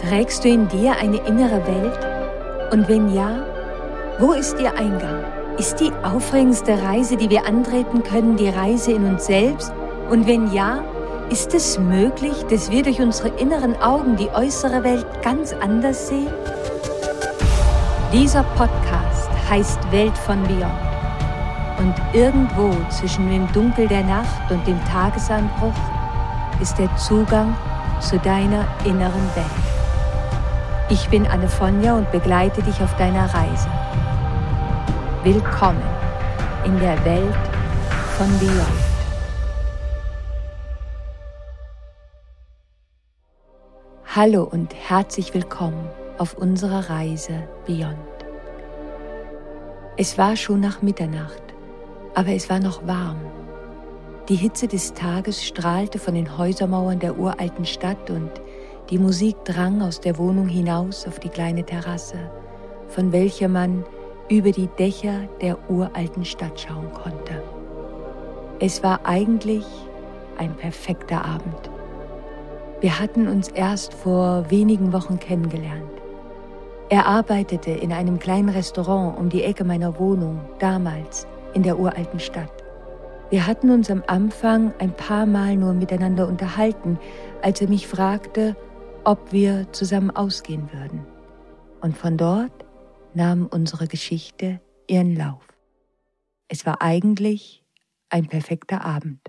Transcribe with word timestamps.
Trägst 0.00 0.44
du 0.44 0.48
in 0.48 0.68
dir 0.68 0.94
eine 0.96 1.16
innere 1.26 1.66
Welt? 1.66 1.98
Und 2.70 2.86
wenn 2.88 3.12
ja, 3.14 3.44
wo 4.18 4.32
ist 4.32 4.60
ihr 4.60 4.76
Eingang? 4.76 5.24
Ist 5.56 5.80
die 5.80 5.90
aufregendste 6.02 6.82
Reise, 6.82 7.16
die 7.16 7.30
wir 7.30 7.46
antreten 7.46 8.02
können, 8.02 8.36
die 8.36 8.50
Reise 8.50 8.92
in 8.92 9.04
uns 9.06 9.24
selbst? 9.26 9.72
Und 10.10 10.26
wenn 10.26 10.52
ja, 10.52 10.84
ist 11.30 11.54
es 11.54 11.78
möglich, 11.78 12.44
dass 12.50 12.70
wir 12.70 12.82
durch 12.82 13.00
unsere 13.00 13.28
inneren 13.38 13.74
Augen 13.80 14.16
die 14.16 14.28
äußere 14.28 14.84
Welt 14.84 15.06
ganz 15.22 15.54
anders 15.54 16.08
sehen? 16.08 16.30
Dieser 18.12 18.42
Podcast 18.56 19.30
heißt 19.48 19.80
Welt 19.90 20.16
von 20.18 20.42
Beyond. 20.42 20.72
Und 21.78 21.94
irgendwo 22.12 22.70
zwischen 22.90 23.30
dem 23.30 23.50
Dunkel 23.52 23.88
der 23.88 24.04
Nacht 24.04 24.50
und 24.50 24.64
dem 24.66 24.78
Tagesanbruch 24.84 25.74
ist 26.60 26.78
der 26.78 26.94
Zugang 26.96 27.56
zu 28.00 28.18
deiner 28.18 28.66
inneren 28.84 29.28
Welt. 29.34 29.75
Ich 30.88 31.08
bin 31.08 31.26
Anne 31.26 31.48
Fonja 31.48 31.96
und 31.96 32.12
begleite 32.12 32.62
dich 32.62 32.80
auf 32.80 32.96
deiner 32.96 33.24
Reise. 33.34 33.68
Willkommen 35.24 35.82
in 36.64 36.78
der 36.78 37.04
Welt 37.04 37.34
von 38.16 38.28
Beyond. 38.38 38.86
Hallo 44.14 44.44
und 44.44 44.76
herzlich 44.76 45.34
willkommen 45.34 45.90
auf 46.18 46.34
unserer 46.34 46.88
Reise 46.88 47.48
Beyond. 47.66 47.96
Es 49.96 50.16
war 50.16 50.36
schon 50.36 50.60
nach 50.60 50.82
Mitternacht, 50.82 51.42
aber 52.14 52.28
es 52.28 52.48
war 52.48 52.60
noch 52.60 52.86
warm. 52.86 53.18
Die 54.28 54.36
Hitze 54.36 54.68
des 54.68 54.94
Tages 54.94 55.44
strahlte 55.44 55.98
von 55.98 56.14
den 56.14 56.38
Häusermauern 56.38 57.00
der 57.00 57.18
uralten 57.18 57.64
Stadt 57.64 58.08
und 58.08 58.30
die 58.90 58.98
Musik 58.98 59.44
drang 59.44 59.82
aus 59.82 60.00
der 60.00 60.16
Wohnung 60.18 60.48
hinaus 60.48 61.06
auf 61.06 61.18
die 61.18 61.28
kleine 61.28 61.64
Terrasse, 61.64 62.18
von 62.88 63.12
welcher 63.12 63.48
man 63.48 63.84
über 64.28 64.52
die 64.52 64.68
Dächer 64.78 65.28
der 65.40 65.58
uralten 65.70 66.24
Stadt 66.24 66.60
schauen 66.60 66.92
konnte. 66.92 67.42
Es 68.60 68.82
war 68.82 69.00
eigentlich 69.04 69.64
ein 70.38 70.54
perfekter 70.54 71.24
Abend. 71.24 71.70
Wir 72.80 72.98
hatten 72.98 73.26
uns 73.28 73.48
erst 73.48 73.94
vor 73.94 74.50
wenigen 74.50 74.92
Wochen 74.92 75.18
kennengelernt. 75.18 75.82
Er 76.88 77.06
arbeitete 77.06 77.72
in 77.72 77.92
einem 77.92 78.18
kleinen 78.18 78.48
Restaurant 78.48 79.18
um 79.18 79.28
die 79.28 79.42
Ecke 79.42 79.64
meiner 79.64 79.98
Wohnung, 79.98 80.40
damals 80.60 81.26
in 81.54 81.62
der 81.62 81.78
uralten 81.78 82.20
Stadt. 82.20 82.52
Wir 83.30 83.46
hatten 83.46 83.70
uns 83.70 83.90
am 83.90 84.04
Anfang 84.06 84.72
ein 84.78 84.92
paar 84.92 85.26
Mal 85.26 85.56
nur 85.56 85.72
miteinander 85.72 86.28
unterhalten, 86.28 86.98
als 87.42 87.60
er 87.60 87.68
mich 87.68 87.88
fragte, 87.88 88.54
ob 89.06 89.30
wir 89.30 89.72
zusammen 89.72 90.10
ausgehen 90.10 90.72
würden. 90.72 91.06
Und 91.80 91.96
von 91.96 92.16
dort 92.16 92.64
nahm 93.14 93.46
unsere 93.46 93.86
Geschichte 93.86 94.60
ihren 94.88 95.14
Lauf. 95.14 95.46
Es 96.48 96.66
war 96.66 96.82
eigentlich 96.82 97.62
ein 98.08 98.26
perfekter 98.26 98.84
Abend. 98.84 99.20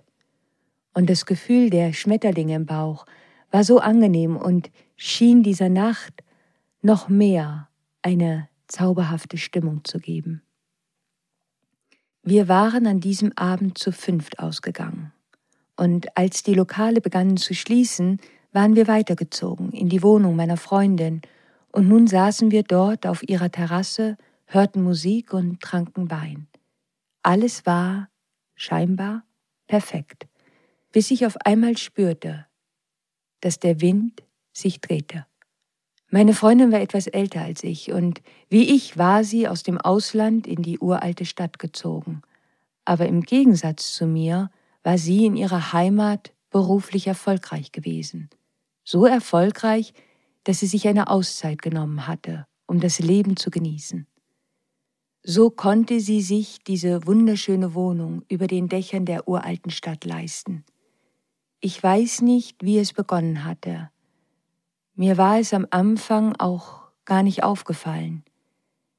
Und 0.96 1.12
das 1.12 1.28
Gefühl 1.28 1.70
der 1.70 1.94
Schmetterlinge 1.94 2.56
im 2.56 2.66
Bauch 2.66 3.06
war 3.52 3.64
so 3.64 3.78
angenehm 3.78 4.36
und 4.36 4.72
schien 4.96 5.44
dieser 5.44 5.70
Nacht 5.70 6.24
noch 6.82 7.08
mehr 7.08 7.70
eine 8.02 8.50
zauberhafte 8.68 9.38
Stimmung 9.38 9.84
zu 9.84 10.00
geben. 10.00 10.42
Wir 12.24 12.48
waren 12.48 12.88
an 12.88 13.00
diesem 13.00 13.32
Abend 13.38 13.78
zu 13.78 13.92
fünft 13.92 14.40
ausgegangen. 14.40 15.14
Und 15.76 16.18
als 16.18 16.42
die 16.42 16.56
Lokale 16.56 17.00
begannen 17.00 17.38
zu 17.38 17.54
schließen, 17.54 18.20
waren 18.58 18.76
wir 18.76 18.88
weitergezogen 18.88 19.72
in 19.72 19.88
die 19.88 20.02
Wohnung 20.02 20.36
meiner 20.36 20.58
Freundin, 20.58 21.22
und 21.72 21.88
nun 21.88 22.08
saßen 22.08 22.50
wir 22.50 22.64
dort 22.64 23.06
auf 23.06 23.22
ihrer 23.22 23.52
Terrasse, 23.52 24.18
hörten 24.48 24.82
Musik 24.82 25.32
und 25.32 25.62
tranken 25.62 26.10
Wein. 26.10 26.48
Alles 27.22 27.68
war 27.68 28.10
scheinbar 28.56 29.22
perfekt, 29.68 30.26
bis 30.92 31.12
ich 31.12 31.28
auf 31.28 31.38
einmal 31.46 31.78
spürte, 31.78 32.48
dass 33.42 33.60
der 33.60 33.80
Wind 33.80 34.24
sich 34.54 34.82
drehte. 34.82 35.28
Meine 36.10 36.34
Freundin 36.34 36.72
war 36.72 36.82
etwas 36.82 37.06
älter 37.06 37.42
als 37.42 37.64
ich, 37.64 37.92
und 37.92 38.24
wie 38.50 38.74
ich 38.74 38.98
war 38.98 39.24
sie 39.24 39.48
aus 39.48 39.62
dem 39.62 39.80
Ausland 39.80 40.48
in 40.48 40.64
die 40.64 40.80
uralte 40.80 41.26
Stadt 41.26 41.60
gezogen. 41.60 42.24
Aber 42.86 43.06
im 43.06 43.22
Gegensatz 43.22 43.94
zu 43.94 44.08
mir 44.08 44.50
war 44.82 44.98
sie 44.98 45.28
in 45.28 45.36
ihrer 45.36 45.74
Heimat 45.74 46.34
beruflich 46.50 47.06
erfolgreich 47.06 47.72
gewesen 47.72 48.32
so 48.88 49.06
erfolgreich, 49.06 49.94
dass 50.46 50.60
sie 50.60 50.68
sich 50.68 50.88
eine 50.88 51.10
Auszeit 51.10 51.62
genommen 51.62 52.08
hatte, 52.08 52.48
um 52.68 52.80
das 52.80 53.00
Leben 53.00 53.36
zu 53.36 53.52
genießen. 53.52 54.08
So 55.24 55.50
konnte 55.50 56.00
sie 56.00 56.22
sich 56.22 56.60
diese 56.66 57.06
wunderschöne 57.06 57.74
Wohnung 57.74 58.24
über 58.30 58.48
den 58.48 58.70
Dächern 58.70 59.04
der 59.04 59.28
uralten 59.28 59.72
Stadt 59.72 60.06
leisten. 60.06 60.64
Ich 61.60 61.84
weiß 61.84 62.22
nicht, 62.22 62.64
wie 62.64 62.78
es 62.78 62.94
begonnen 62.94 63.44
hatte. 63.44 63.90
Mir 64.96 65.18
war 65.18 65.38
es 65.38 65.54
am 65.54 65.68
Anfang 65.70 66.34
auch 66.38 66.84
gar 67.04 67.24
nicht 67.24 67.44
aufgefallen. 67.44 68.24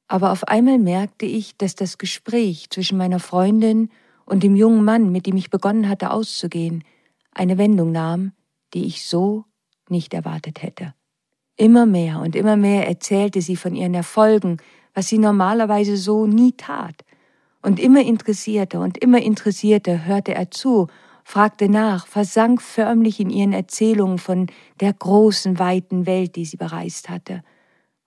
Aber 0.07 0.33
auf 0.33 0.45
einmal 0.45 0.79
merkte 0.79 1.25
ich, 1.25 1.57
dass 1.57 1.75
das 1.75 1.97
Gespräch 1.97 2.69
zwischen 2.69 2.99
meiner 2.99 3.21
Freundin 3.21 3.89
und 4.27 4.43
dem 4.43 4.55
jungen 4.55 4.85
Mann, 4.85 5.13
mit 5.13 5.25
dem 5.25 5.39
ich 5.39 5.49
begonnen 5.49 5.89
hatte 5.89 6.11
auszugehen, 6.11 6.85
eine 7.33 7.57
Wendung 7.57 7.91
nahm, 7.91 8.33
die 8.75 8.85
ich 8.85 9.07
so 9.07 9.47
nicht 9.91 10.15
erwartet 10.15 10.63
hätte. 10.63 10.95
Immer 11.57 11.87
mehr 11.87 12.21
und 12.21 12.37
immer 12.37 12.57
mehr 12.57 12.87
erzählte 12.87 13.43
sie 13.43 13.57
von 13.57 13.75
ihren 13.75 13.95
Erfolgen, 13.95 14.59
was 14.95 15.09
sie 15.09 15.19
normalerweise 15.19 15.97
so 15.97 16.27
nie 16.27 16.53
tat. 16.53 17.05
Und 17.63 17.81
immer 17.81 18.01
interessierter 18.01 18.81
und 18.81 18.99
immer 18.99 19.21
interessierter 19.21 20.07
hörte 20.07 20.35
er 20.35 20.51
zu, 20.51 20.87
fragte 21.25 21.69
nach, 21.69 22.07
versank 22.07 22.63
förmlich 22.63 23.21
in 23.21 23.29
ihren 23.29 23.53
Erzählungen 23.53 24.19
von 24.19 24.47
der 24.81 24.93
großen, 24.93 25.59
weiten 25.59 26.07
Welt, 26.07 26.37
die 26.37 26.45
sie 26.45 26.57
bereist 26.57 27.11
hatte. 27.11 27.43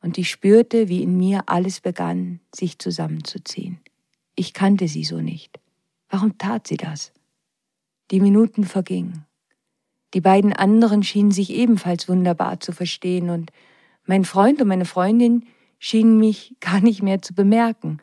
Und 0.01 0.17
ich 0.17 0.29
spürte, 0.29 0.87
wie 0.89 1.03
in 1.03 1.17
mir 1.17 1.43
alles 1.45 1.81
begann, 1.81 2.39
sich 2.55 2.79
zusammenzuziehen. 2.79 3.79
Ich 4.35 4.53
kannte 4.53 4.87
sie 4.87 5.03
so 5.03 5.21
nicht. 5.21 5.59
Warum 6.09 6.37
tat 6.37 6.67
sie 6.67 6.77
das? 6.77 7.11
Die 8.09 8.19
Minuten 8.19 8.63
vergingen. 8.63 9.25
Die 10.13 10.21
beiden 10.21 10.53
anderen 10.53 11.03
schienen 11.03 11.31
sich 11.31 11.51
ebenfalls 11.51 12.09
wunderbar 12.09 12.59
zu 12.59 12.71
verstehen 12.71 13.29
und 13.29 13.51
mein 14.05 14.25
Freund 14.25 14.61
und 14.61 14.67
meine 14.67 14.85
Freundin 14.85 15.45
schienen 15.79 16.17
mich 16.17 16.55
gar 16.59 16.81
nicht 16.81 17.01
mehr 17.01 17.21
zu 17.21 17.33
bemerken. 17.33 17.99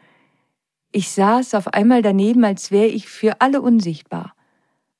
Ich 0.90 1.10
saß 1.10 1.54
auf 1.54 1.68
einmal 1.68 2.00
daneben, 2.00 2.44
als 2.44 2.70
wäre 2.70 2.86
ich 2.86 3.08
für 3.08 3.40
alle 3.40 3.60
unsichtbar. 3.60 4.34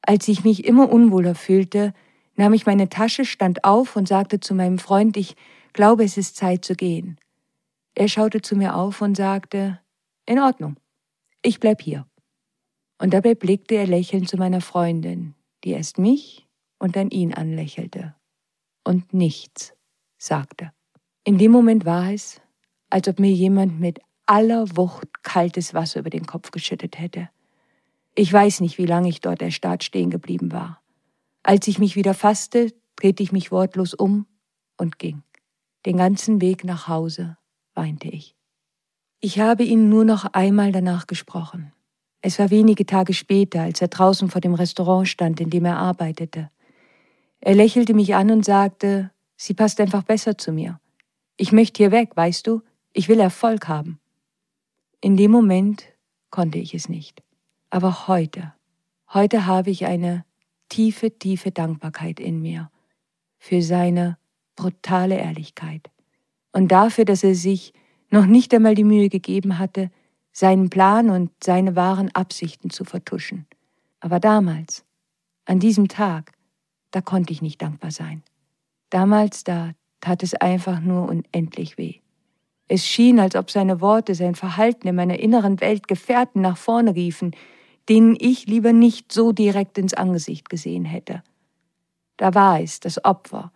Als 0.03 0.29
ich 0.29 0.45
mich 0.45 0.65
immer 0.65 0.91
unwohler 0.91 1.35
fühlte, 1.35 1.95
nahm 2.37 2.53
ich 2.53 2.67
meine 2.67 2.89
Tasche, 2.89 3.25
stand 3.25 3.65
auf 3.65 3.97
und 3.97 4.07
sagte 4.07 4.39
zu 4.39 4.55
meinem 4.55 4.79
Freund, 4.79 5.17
ich 5.17 5.35
glaube, 5.73 6.05
es 6.05 6.17
ist 6.17 6.37
Zeit 6.37 6.65
zu 6.65 6.75
gehen. 6.75 7.19
Er 7.95 8.09
schaute 8.09 8.43
zu 8.43 8.55
mir 8.55 8.77
auf 8.77 9.01
und 9.01 9.17
sagte, 9.17 9.81
in 10.27 10.39
Ordnung, 10.39 10.77
ich 11.43 11.59
bleib 11.59 11.81
hier. 11.81 12.07
Und 12.99 13.15
dabei 13.15 13.35
blickte 13.35 13.77
er 13.77 13.87
lächelnd 13.87 14.29
zu 14.29 14.37
meiner 14.37 14.61
Freundin, 14.61 15.35
die 15.65 15.71
erst 15.71 15.99
mich 15.99 16.48
und 16.79 16.97
dann 16.97 17.11
ihn 17.11 17.35
anlächelte 17.35 18.15
und 18.85 19.13
nichts 19.13 19.75
sagte. 20.17 20.73
In 21.25 21.39
dem 21.39 21.53
Moment 21.53 21.85
war 21.85 22.13
es, 22.13 22.41
als 22.91 23.09
ob 23.09 23.19
mir 23.19 23.33
jemand 23.33 23.81
mit 23.81 24.01
aller 24.27 24.77
Wucht 24.77 25.23
kaltes 25.23 25.75
Wasser 25.75 26.01
über 26.01 26.11
den 26.11 26.27
Kopf 26.27 26.51
geschüttet 26.51 26.99
hätte. 26.99 27.29
Ich 28.15 28.33
weiß 28.33 28.61
nicht, 28.61 28.79
wie 28.79 28.87
lange 28.87 29.09
ich 29.09 29.21
dort 29.21 29.43
erstarrt 29.43 29.85
stehen 29.85 30.11
geblieben 30.11 30.53
war. 30.53 30.83
Als 31.43 31.69
ich 31.69 31.79
mich 31.79 31.97
wieder 31.97 32.15
fasste, 32.15 32.73
drehte 32.97 33.23
ich 33.23 33.33
mich 33.33 33.51
wortlos 33.53 33.95
um 33.95 34.27
und 34.77 34.99
ging. 34.99 35.23
Den 35.87 35.97
ganzen 35.97 36.41
Weg 36.41 36.65
nach 36.65 36.89
Hause 36.89 37.37
weinte 37.75 38.09
ich. 38.09 38.35
Ich 39.21 39.41
habe 39.41 39.65
ihn 39.65 39.89
nur 39.89 40.05
noch 40.05 40.25
einmal 40.33 40.73
danach 40.73 41.07
gesprochen. 41.07 41.73
Es 42.21 42.39
war 42.39 42.51
wenige 42.51 42.87
Tage 42.87 43.15
später, 43.15 43.63
als 43.63 43.81
er 43.81 43.89
draußen 43.89 44.31
vor 44.31 44.41
dem 44.41 44.55
Restaurant 44.55 45.09
stand, 45.09 45.41
in 45.41 45.51
dem 45.51 45.65
er 45.65 45.77
arbeitete. 45.77 46.51
Er 47.41 47.55
lächelte 47.55 47.95
mich 47.95 48.15
an 48.15 48.31
und 48.31 48.45
sagte, 48.45 49.11
sie 49.37 49.55
passt 49.55 49.81
einfach 49.81 50.03
besser 50.03 50.37
zu 50.37 50.53
mir. 50.53 50.81
Ich 51.37 51.53
möchte 51.53 51.79
hier 51.79 51.93
weg, 51.93 52.17
weißt 52.17 52.47
du? 52.47 52.63
Ich 52.93 53.09
will 53.09 53.21
Erfolg 53.21 53.69
haben. 53.69 54.01
In 55.01 55.17
dem 55.17 55.31
Moment 55.31 55.85
konnte 56.31 56.59
ich 56.59 56.75
es 56.75 56.89
nicht. 56.89 57.23
Aber 57.71 58.09
heute, 58.09 58.55
heute 59.13 59.47
habe 59.47 59.71
ich 59.71 59.87
eine 59.87 60.25
tiefe, 60.69 61.17
tiefe 61.17 61.51
Dankbarkeit 61.51 62.19
in 62.19 62.41
mir 62.41 62.71
für 63.39 63.63
seine 63.63 64.19
brutale 64.57 65.17
Ehrlichkeit 65.17 65.91
und 66.53 66.69
dafür, 66.73 67.05
dass 67.05 67.23
er 67.23 67.35
sich 67.35 67.73
noch 68.11 68.27
nicht 68.27 68.53
einmal 68.53 68.75
die 68.75 68.85
Mühe 68.85 69.09
gegeben 69.09 69.59
hatte, 69.59 69.91
seinen 70.33 70.71
Plan 70.71 71.11
und 71.11 71.31
seine 71.43 71.77
wahren 71.77 72.11
Absichten 72.15 72.71
zu 72.71 72.85
vertuschen. 72.85 73.47
Aber 74.01 74.19
damals, 74.19 74.85
an 75.45 75.61
diesem 75.61 75.89
Tag, 75.89 76.33
da 76.91 77.01
konnte 77.01 77.33
ich 77.33 77.43
nicht 77.43 77.63
dankbar 77.63 77.91
sein. 77.91 78.23
Damals, 78.91 79.45
da 79.45 79.73
tat 80.01 80.23
es 80.23 80.35
einfach 80.35 80.81
nur 80.81 81.09
unendlich 81.09 81.77
weh. 81.79 81.97
Es 82.69 82.87
schien, 82.87 83.19
als 83.19 83.35
ob 83.35 83.51
seine 83.51 83.81
Worte, 83.81 84.15
sein 84.15 84.35
Verhalten 84.35 84.89
in 84.89 84.95
meiner 84.95 85.19
inneren 85.19 85.61
Welt 85.61 85.89
Gefährten 85.89 86.43
nach 86.43 86.57
vorne 86.57 86.95
riefen, 86.95 87.35
denen 87.89 88.17
ich 88.21 88.47
lieber 88.47 88.73
nicht 88.73 89.13
so 89.13 89.33
direkt 89.33 89.79
ins 89.79 89.95
Angesicht 89.95 90.51
gesehen 90.51 90.85
hätte. 90.85 91.23
Da 92.19 92.35
war 92.35 92.61
es, 92.61 92.81
das 92.81 93.03
Opfer. 93.05 93.53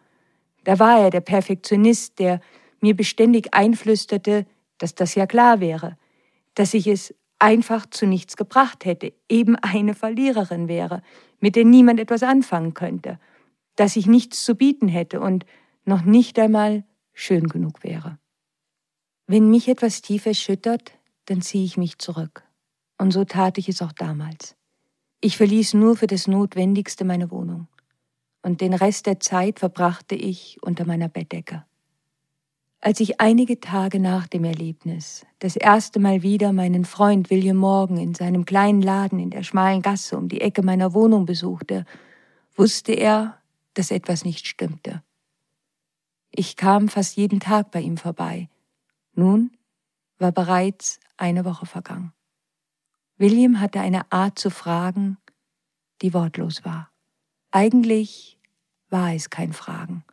Da 0.64 0.79
war 0.79 1.00
er, 1.00 1.11
der 1.11 1.20
Perfektionist, 1.20 2.19
der 2.19 2.40
mir 2.81 2.96
beständig 2.96 3.52
einflüsterte, 3.52 4.46
dass 4.79 4.94
das 4.94 5.14
ja 5.14 5.26
klar 5.26 5.61
wäre, 5.61 5.99
dass 6.55 6.73
ich 6.73 6.87
es 6.87 7.14
einfach 7.38 7.87
zu 7.87 8.06
nichts 8.06 8.37
gebracht 8.37 8.84
hätte, 8.84 9.12
eben 9.29 9.56
eine 9.56 9.94
Verliererin 9.94 10.69
wäre, 10.69 11.02
mit 11.42 11.56
der 11.56 11.64
niemand 11.64 12.00
etwas 12.00 12.22
anfangen 12.22 12.72
könnte, 12.72 13.18
dass 13.76 13.96
ich 13.96 14.06
nichts 14.06 14.44
zu 14.44 14.54
bieten 14.54 14.88
hätte 14.88 15.20
und 15.20 15.44
noch 15.84 16.02
nicht 16.02 16.38
einmal 16.38 16.84
schön 17.12 17.48
genug 17.48 17.82
wäre. 17.82 18.18
Wenn 19.26 19.50
mich 19.50 19.68
etwas 19.68 20.02
tief 20.02 20.24
erschüttert, 20.24 20.92
dann 21.26 21.42
ziehe 21.42 21.64
ich 21.64 21.76
mich 21.76 21.98
zurück. 21.98 22.44
Und 22.96 23.10
so 23.10 23.24
tat 23.24 23.58
ich 23.58 23.68
es 23.68 23.82
auch 23.82 23.92
damals. 23.92 24.54
Ich 25.20 25.36
verließ 25.36 25.74
nur 25.74 25.96
für 25.96 26.06
das 26.06 26.28
Notwendigste 26.28 27.04
meine 27.04 27.30
Wohnung. 27.30 27.66
Und 28.42 28.60
den 28.60 28.74
Rest 28.74 29.06
der 29.06 29.20
Zeit 29.20 29.58
verbrachte 29.58 30.14
ich 30.14 30.58
unter 30.62 30.84
meiner 30.84 31.08
Bettdecke. 31.08 31.64
Als 32.84 32.99
ich 32.99 33.20
einige 33.20 33.61
Tage 33.61 34.00
nach 34.00 34.26
dem 34.26 34.43
Erlebnis 34.43 35.25
das 35.38 35.55
erste 35.55 36.00
Mal 36.00 36.23
wieder 36.23 36.52
meinen 36.52 36.84
Freund 36.84 37.31
William 37.31 37.56
Morgan 37.56 37.96
in 37.96 38.12
seinem 38.12 38.44
kleinen 38.44 38.82
Laden 38.82 39.20
in 39.20 39.31
der 39.31 39.44
schmalen 39.44 39.82
Gasse 39.82 40.19
um 40.19 40.29
die 40.29 40.40
Ecke 40.40 40.62
meiner 40.62 40.93
Wohnung 40.93 41.25
besuchte, 41.25 41.87
wusste 42.56 42.93
er, 42.93 43.38
dass 43.75 43.93
etwas 43.93 44.25
nicht 44.25 44.49
stimmte. 44.49 45.00
Ich 46.32 46.56
kam 46.56 46.88
fast 46.88 47.17
jeden 47.17 47.38
Tag 47.38 47.70
bei 47.70 47.81
ihm 47.81 47.99
vorbei. 47.99 48.49
Nun 49.14 49.52
war 50.19 50.32
bereits 50.32 50.99
eine 51.17 51.44
Woche 51.44 51.67
vergangen. 51.67 52.12
William 53.17 53.61
hatte 53.61 53.79
eine 53.79 54.11
Art 54.11 54.40
zu 54.40 54.50
fragen, 54.50 55.19
die 56.02 56.12
wortlos 56.12 56.64
war. 56.64 56.90
Eigentlich 57.52 58.40
war 58.90 59.14
es 59.14 59.31
kein 59.31 59.52
Fragen. 59.52 60.05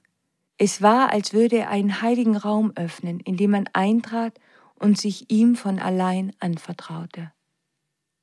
Es 0.61 0.81
war, 0.81 1.13
als 1.13 1.31
würde 1.31 1.57
er 1.57 1.69
einen 1.69 2.01
heiligen 2.01 2.35
Raum 2.35 2.73
öffnen, 2.75 3.21
in 3.21 3.37
dem 3.37 3.51
man 3.51 3.69
eintrat 3.71 4.37
und 4.75 4.97
sich 4.97 5.31
ihm 5.31 5.55
von 5.55 5.79
allein 5.79 6.33
anvertraute. 6.39 7.31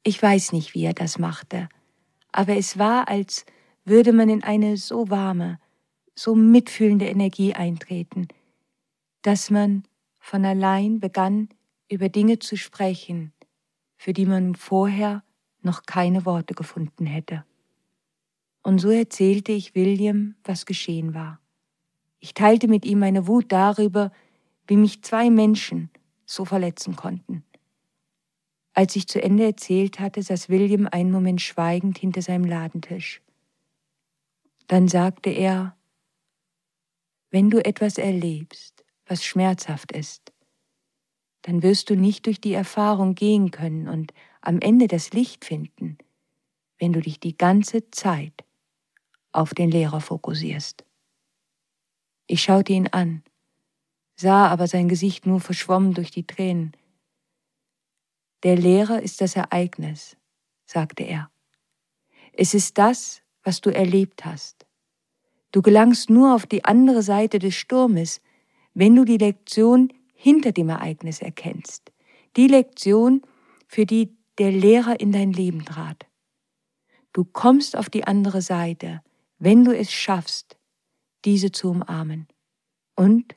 Ich 0.03 0.23
weiß 0.23 0.53
nicht, 0.53 0.75
wie 0.75 0.85
er 0.85 0.93
das 0.93 1.19
machte, 1.19 1.71
aber 2.33 2.55
es 2.57 2.79
war, 2.79 3.09
als 3.09 3.47
würde 3.87 4.13
man 4.13 4.29
in 4.29 4.45
eine 4.45 4.77
so 4.77 5.09
warme, 5.09 5.59
so 6.15 6.35
mitfühlende 6.35 7.07
Energie 7.07 7.55
eintreten, 7.55 8.29
dass 9.23 9.49
man 9.51 9.85
von 10.19 10.45
allein 10.45 11.01
begann, 11.01 11.49
über 11.91 12.11
Dinge 12.11 12.39
zu 12.39 12.59
sprechen, 12.59 13.33
für 13.97 14.13
die 14.13 14.27
man 14.27 14.57
vorher 14.57 15.25
noch 15.63 15.85
keine 15.85 16.27
Worte 16.27 16.53
gefunden 16.53 17.07
hätte. 17.07 17.47
Und 18.63 18.79
so 18.79 18.91
erzählte 18.91 19.53
ich 19.53 19.75
William, 19.75 20.35
was 20.45 20.67
geschehen 20.67 21.15
war. 21.15 21.41
Ich 22.27 22.35
teilte 22.35 22.67
mit 22.67 22.85
ihm 22.85 22.99
meine 22.99 23.29
Wut 23.29 23.53
darüber, 23.53 24.11
wie 24.67 24.77
mich 24.77 25.01
zwei 25.05 25.31
Menschen 25.31 25.91
so 26.25 26.45
verletzen 26.45 26.97
konnten. 26.97 27.45
Als 28.75 28.97
ich 28.97 29.07
zu 29.07 29.23
Ende 29.23 29.45
erzählt 29.45 30.01
hatte, 30.01 30.21
saß 30.25 30.49
William 30.49 30.89
einen 30.91 31.13
Moment 31.13 31.41
schweigend 31.41 31.99
hinter 31.99 32.23
seinem 32.23 32.45
Ladentisch. 32.45 33.23
Dann 34.67 34.89
sagte 34.89 35.31
er, 35.31 35.77
wenn 37.31 37.49
du 37.49 37.65
etwas 37.65 37.97
erlebst, 37.97 38.85
was 39.07 39.25
schmerzhaft 39.25 39.93
ist, 39.93 40.33
dann 41.43 41.63
wirst 41.63 41.91
du 41.91 41.95
nicht 41.95 42.27
durch 42.27 42.41
die 42.41 42.55
Erfahrung 42.55 43.15
gehen 43.15 43.53
können 43.53 43.87
und 43.87 44.13
am 44.41 44.59
Ende 44.59 44.89
das 44.89 45.13
Licht 45.13 45.45
finden, 45.45 45.97
wenn 46.81 46.93
du 46.93 47.01
dich 47.01 47.21
die 47.21 47.39
ganze 47.39 47.89
Zeit 47.93 48.45
auf 49.31 49.55
den 49.55 49.71
Lehrer 49.71 50.01
fokussierst. 50.01 50.86
Ich 52.27 52.43
schaute 52.43 52.73
ihn 52.73 52.89
an, 52.89 53.23
sah 54.17 54.49
aber 54.49 54.67
sein 54.67 54.89
Gesicht 54.89 55.27
nur 55.27 55.41
verschwommen 55.41 55.95
durch 55.95 56.11
die 56.11 56.27
Tränen. 56.27 56.77
Der 58.43 58.57
Lehrer 58.57 59.03
ist 59.03 59.21
das 59.21 59.37
Ereignis, 59.37 60.17
sagte 60.65 61.05
er. 61.05 61.31
Es 62.33 62.53
ist 62.53 62.79
das, 62.79 63.23
was 63.43 63.61
du 63.61 63.71
erlebt 63.71 64.25
hast. 64.25 64.67
Du 65.53 65.63
gelangst 65.63 66.11
nur 66.11 66.35
auf 66.35 66.47
die 66.47 66.65
andere 66.65 67.03
Seite 67.03 67.39
des 67.39 67.55
Sturmes, 67.55 68.21
wenn 68.75 68.95
du 68.95 69.05
die 69.05 69.17
Lektion 69.17 69.93
hinter 70.13 70.53
dem 70.53 70.69
Ereignis 70.69 71.23
erkennst, 71.23 71.93
die 72.37 72.49
Lektion, 72.49 73.23
für 73.69 73.87
die 73.87 74.17
der 74.39 74.53
Lehrer 74.53 75.01
in 75.01 75.13
dein 75.13 75.33
Leben 75.33 75.65
trat. 75.65 76.07
Du 77.13 77.25
kommst 77.25 77.77
auf 77.77 77.89
die 77.89 78.05
andere 78.05 78.43
Seite, 78.43 79.03
wenn 79.39 79.65
du 79.65 79.77
es 79.77 79.91
schaffst, 79.91 80.59
diese 81.27 81.51
zu 81.53 81.71
umarmen. 81.71 82.29
Und 82.95 83.35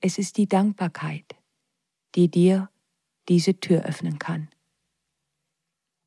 es 0.00 0.16
ist 0.16 0.38
die 0.38 0.48
Dankbarkeit, 0.48 1.36
die 2.14 2.30
dir 2.30 2.70
diese 3.28 3.58
Tür 3.58 3.84
öffnen 3.84 4.18
kann. 4.18 4.48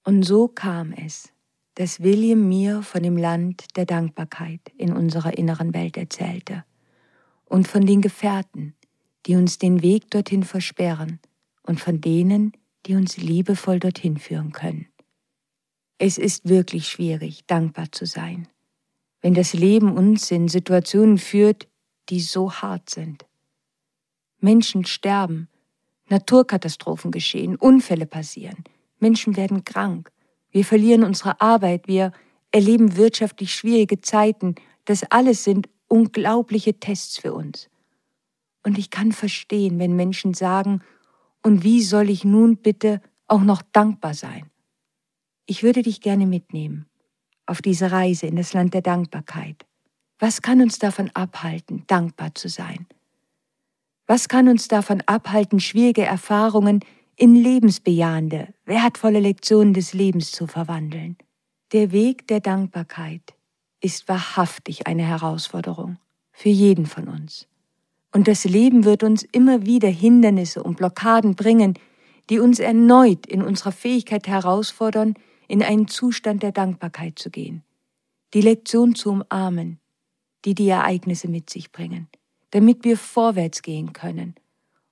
Und 0.06 0.24
so 0.24 0.48
kam 0.48 0.92
es, 0.94 1.32
dass 1.76 2.02
William 2.02 2.48
mir 2.48 2.82
von 2.82 3.04
dem 3.04 3.18
Land 3.18 3.76
der 3.76 3.86
Dankbarkeit 3.86 4.62
in 4.78 4.94
unserer 4.94 5.38
inneren 5.38 5.74
Welt 5.74 5.98
erzählte 5.98 6.64
und 7.46 7.68
von 7.68 7.86
den 7.86 8.02
Gefährten, 8.02 8.76
die 9.26 9.36
uns 9.36 9.58
den 9.58 9.82
Weg 9.82 10.10
dorthin 10.10 10.44
versperren 10.44 11.20
und 11.64 11.80
von 11.80 12.02
denen, 12.02 12.54
die 12.86 12.96
uns 12.96 13.18
liebevoll 13.18 13.80
dorthin 13.80 14.18
führen 14.18 14.52
können. 14.52 14.88
Es 15.98 16.18
ist 16.18 16.50
wirklich 16.50 16.88
schwierig, 16.88 17.46
dankbar 17.46 17.92
zu 17.92 18.06
sein 18.06 18.48
wenn 19.24 19.34
das 19.34 19.54
Leben 19.54 19.98
uns 19.98 20.30
in 20.30 20.50
Situationen 20.50 21.18
führt, 21.18 21.68
die 22.10 22.20
so 22.20 22.52
hart 22.52 22.90
sind. 22.90 23.26
Menschen 24.40 24.86
sterben, 24.86 25.48
Naturkatastrophen 26.10 27.10
geschehen, 27.10 27.56
Unfälle 27.56 28.06
passieren, 28.06 28.66
Menschen 29.00 29.38
werden 29.38 29.64
krank, 29.64 30.12
wir 30.52 30.66
verlieren 30.66 31.04
unsere 31.04 31.42
Arbeit, 31.42 31.88
wir 31.88 32.12
erleben 32.52 32.98
wirtschaftlich 32.98 33.56
schwierige 33.56 34.02
Zeiten, 34.02 34.56
das 34.86 35.04
alles 35.10 35.46
sind 35.46 35.70
unglaubliche 35.88 36.80
Tests 36.80 37.18
für 37.18 37.34
uns. 37.34 37.70
Und 38.64 38.78
ich 38.78 38.90
kann 38.90 39.14
verstehen, 39.14 39.80
wenn 39.80 39.96
Menschen 39.96 40.34
sagen, 40.34 40.82
und 41.42 41.64
wie 41.64 41.82
soll 41.82 42.10
ich 42.10 42.26
nun 42.26 42.58
bitte 42.58 43.02
auch 43.28 43.42
noch 43.42 43.62
dankbar 43.62 44.14
sein? 44.14 44.50
Ich 45.46 45.64
würde 45.64 45.82
dich 45.82 46.02
gerne 46.02 46.28
mitnehmen 46.28 46.88
auf 47.46 47.62
diese 47.62 47.92
Reise 47.92 48.28
in 48.28 48.36
das 48.36 48.54
Land 48.54 48.74
der 48.74 48.82
Dankbarkeit? 48.82 49.66
Was 50.20 50.42
kann 50.42 50.62
uns 50.62 50.80
davon 50.80 51.10
abhalten, 51.14 51.84
dankbar 51.88 52.34
zu 52.36 52.48
sein? 52.48 52.88
Was 54.08 54.28
kann 54.28 54.48
uns 54.48 54.68
davon 54.68 55.02
abhalten, 55.06 55.60
schwierige 55.60 56.04
Erfahrungen 56.04 56.82
in 57.16 57.36
lebensbejahende, 57.36 58.54
wertvolle 58.66 59.20
Lektionen 59.20 59.74
des 59.74 59.94
Lebens 59.94 60.32
zu 60.32 60.48
verwandeln? 60.48 61.18
Der 61.72 61.92
Weg 61.92 62.28
der 62.28 62.40
Dankbarkeit 62.40 63.34
ist 63.82 64.08
wahrhaftig 64.08 64.88
eine 64.88 65.04
Herausforderung 65.04 65.98
für 66.32 66.50
jeden 66.50 66.86
von 66.86 67.08
uns. 67.08 67.48
Und 68.14 68.28
das 68.28 68.44
Leben 68.44 68.86
wird 68.86 69.04
uns 69.04 69.24
immer 69.24 69.66
wieder 69.66 69.90
Hindernisse 69.90 70.62
und 70.62 70.78
Blockaden 70.78 71.36
bringen, 71.36 71.80
die 72.30 72.40
uns 72.40 72.60
erneut 72.60 73.26
in 73.26 73.42
unserer 73.42 73.72
Fähigkeit 73.72 74.28
herausfordern, 74.28 75.16
in 75.48 75.64
einen 75.64 75.88
Zustand 75.88 76.44
der 76.44 76.52
Dankbarkeit 76.52 77.20
zu 77.20 77.30
gehen, 77.30 77.64
die 78.34 78.42
Lektion 78.42 78.96
zu 78.96 79.12
umarmen, 79.12 79.80
die 80.46 80.56
die 80.56 80.70
Ereignisse 80.70 81.28
mit 81.28 81.50
sich 81.50 81.72
bringen, 81.72 82.08
damit 82.52 82.84
wir 82.84 82.98
vorwärts 82.98 83.62
gehen 83.62 83.94
können 83.94 84.36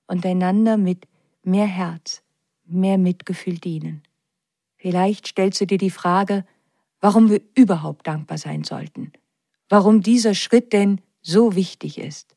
und 0.06 0.24
einander 0.24 0.76
mit 0.76 1.06
mehr 1.42 1.66
Herz, 1.66 2.22
mehr 2.64 2.98
Mitgefühl 2.98 3.58
dienen. 3.58 4.02
Vielleicht 4.76 5.28
stellst 5.28 5.60
du 5.60 5.66
dir 5.66 5.78
die 5.78 5.90
Frage, 5.90 6.44
warum 7.00 7.30
wir 7.30 7.40
überhaupt 7.54 8.06
dankbar 8.06 8.38
sein 8.38 8.64
sollten, 8.64 9.12
warum 9.68 10.02
dieser 10.02 10.34
Schritt 10.34 10.72
denn 10.72 11.00
so 11.20 11.54
wichtig 11.54 11.98
ist. 11.98 12.34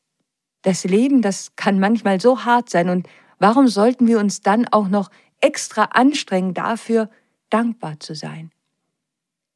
Das 0.62 0.84
Leben, 0.84 1.22
das 1.22 1.54
kann 1.56 1.78
manchmal 1.78 2.20
so 2.20 2.44
hart 2.44 2.70
sein 2.70 2.88
und 2.88 3.08
warum 3.38 3.68
sollten 3.68 4.06
wir 4.06 4.18
uns 4.18 4.40
dann 4.40 4.66
auch 4.68 4.88
noch 4.88 5.10
extra 5.40 5.84
anstrengen 5.84 6.54
dafür, 6.54 7.10
dankbar 7.50 8.00
zu 8.00 8.14
sein? 8.14 8.50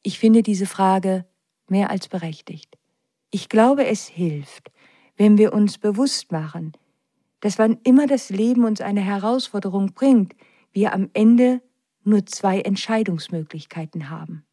Ich 0.03 0.19
finde 0.19 0.43
diese 0.43 0.67
Frage 0.67 1.27
mehr 1.69 1.91
als 1.91 2.09
berechtigt. 2.09 2.79
Ich 3.31 3.49
glaube, 3.49 3.87
es 3.87 4.09
hilft, 4.09 4.71
wenn 5.17 5.39
wir 5.39 5.53
uns 5.53 5.79
bewusst 5.79 6.33
machen, 6.33 6.73
dass 7.41 7.59
wann 7.59 7.79
immer 7.85 8.07
das 8.07 8.31
Leben 8.31 8.65
uns 8.65 8.81
eine 8.81 9.01
Herausforderung 9.01 9.93
bringt, 9.93 10.35
wir 10.73 10.93
am 10.93 11.11
Ende 11.13 11.63
nur 12.03 12.27
zwei 12.27 12.61
Entscheidungsmöglichkeiten 12.61 14.11
haben. 14.11 14.45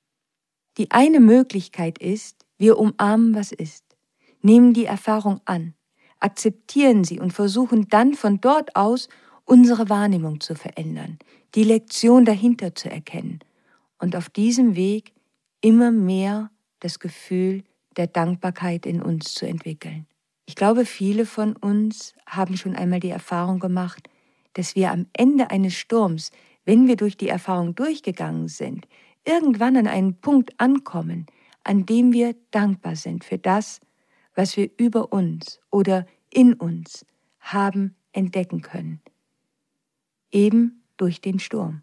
Die 0.77 0.91
eine 0.91 1.19
Möglichkeit 1.19 1.97
ist, 1.97 2.45
wir 2.57 2.77
umarmen, 2.77 3.35
was 3.35 3.51
ist, 3.51 3.97
nehmen 4.41 4.73
die 4.73 4.85
Erfahrung 4.85 5.41
an, 5.45 5.73
akzeptieren 6.19 7.03
sie 7.03 7.19
und 7.19 7.33
versuchen 7.33 7.87
dann 7.89 8.13
von 8.13 8.39
dort 8.41 8.75
aus 8.75 9.09
unsere 9.45 9.89
Wahrnehmung 9.89 10.39
zu 10.39 10.55
verändern, 10.55 11.17
die 11.55 11.63
Lektion 11.63 12.25
dahinter 12.25 12.75
zu 12.75 12.89
erkennen 12.89 13.39
und 13.99 14.15
auf 14.15 14.29
diesem 14.29 14.75
Weg 14.75 15.13
immer 15.61 15.91
mehr 15.91 16.51
das 16.79 16.99
Gefühl 16.99 17.63
der 17.95 18.07
Dankbarkeit 18.07 18.85
in 18.85 19.01
uns 19.01 19.33
zu 19.33 19.47
entwickeln. 19.47 20.07
Ich 20.45 20.55
glaube, 20.55 20.85
viele 20.85 21.25
von 21.25 21.55
uns 21.55 22.13
haben 22.25 22.57
schon 22.57 22.75
einmal 22.75 22.99
die 22.99 23.09
Erfahrung 23.09 23.59
gemacht, 23.59 24.09
dass 24.53 24.75
wir 24.75 24.91
am 24.91 25.07
Ende 25.13 25.51
eines 25.51 25.75
Sturms, 25.75 26.31
wenn 26.63 26.87
wir 26.87 26.95
durch 26.95 27.17
die 27.17 27.27
Erfahrung 27.27 27.75
durchgegangen 27.75 28.47
sind, 28.47 28.87
irgendwann 29.25 29.77
an 29.77 29.87
einen 29.87 30.15
Punkt 30.19 30.59
ankommen, 30.59 31.25
an 31.63 31.85
dem 31.85 32.13
wir 32.13 32.35
dankbar 32.51 32.95
sind 32.95 33.23
für 33.23 33.37
das, 33.37 33.81
was 34.35 34.55
wir 34.55 34.69
über 34.77 35.11
uns 35.11 35.59
oder 35.69 36.05
in 36.29 36.53
uns 36.53 37.05
haben 37.39 37.95
entdecken 38.13 38.61
können. 38.61 39.01
Eben 40.31 40.83
durch 40.97 41.21
den 41.21 41.39
Sturm. 41.39 41.81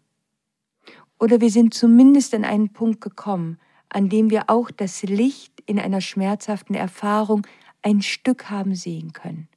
Oder 1.19 1.41
wir 1.41 1.49
sind 1.49 1.73
zumindest 1.73 2.33
an 2.33 2.43
einen 2.43 2.73
Punkt 2.73 3.01
gekommen, 3.01 3.59
an 3.89 4.09
dem 4.09 4.29
wir 4.29 4.49
auch 4.49 4.71
das 4.71 5.03
Licht 5.03 5.61
in 5.65 5.79
einer 5.79 6.01
schmerzhaften 6.01 6.75
Erfahrung 6.75 7.47
ein 7.81 8.01
Stück 8.01 8.49
haben 8.49 8.75
sehen 8.75 9.13
können. 9.13 9.47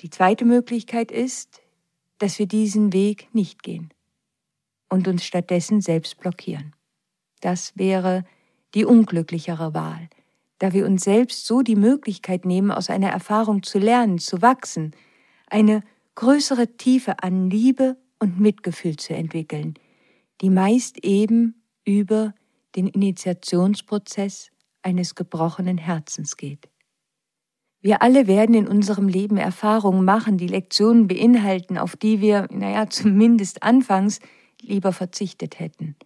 Die 0.00 0.10
zweite 0.10 0.44
Möglichkeit 0.44 1.10
ist, 1.10 1.60
dass 2.18 2.38
wir 2.38 2.46
diesen 2.46 2.92
Weg 2.92 3.28
nicht 3.34 3.62
gehen 3.62 3.92
und 4.88 5.08
uns 5.08 5.24
stattdessen 5.24 5.80
selbst 5.80 6.18
blockieren. 6.18 6.74
Das 7.40 7.76
wäre 7.76 8.24
die 8.74 8.84
unglücklichere 8.84 9.74
Wahl, 9.74 10.08
da 10.58 10.72
wir 10.72 10.86
uns 10.86 11.04
selbst 11.04 11.46
so 11.46 11.62
die 11.62 11.76
Möglichkeit 11.76 12.44
nehmen, 12.44 12.70
aus 12.70 12.90
einer 12.90 13.10
Erfahrung 13.10 13.62
zu 13.62 13.78
lernen, 13.78 14.18
zu 14.18 14.40
wachsen, 14.40 14.94
eine 15.48 15.82
größere 16.14 16.76
Tiefe 16.76 17.22
an 17.22 17.50
Liebe 17.50 17.96
und 18.24 18.40
Mitgefühl 18.40 18.96
zu 18.96 19.14
entwickeln, 19.14 19.74
die 20.40 20.50
meist 20.50 21.04
eben 21.04 21.62
über 21.84 22.34
den 22.74 22.88
Initiationsprozess 22.88 24.50
eines 24.82 25.14
gebrochenen 25.14 25.78
Herzens 25.78 26.36
geht. 26.36 26.68
Wir 27.80 28.00
alle 28.00 28.26
werden 28.26 28.54
in 28.54 28.66
unserem 28.66 29.08
Leben 29.08 29.36
Erfahrungen 29.36 30.06
machen, 30.06 30.38
die 30.38 30.46
Lektionen 30.46 31.06
beinhalten, 31.06 31.76
auf 31.76 31.96
die 31.96 32.22
wir, 32.22 32.48
naja, 32.50 32.88
zumindest 32.90 33.62
anfangs 33.62 34.20
lieber 34.62 34.92
verzichtet 34.92 35.60
hätten. 35.60 35.96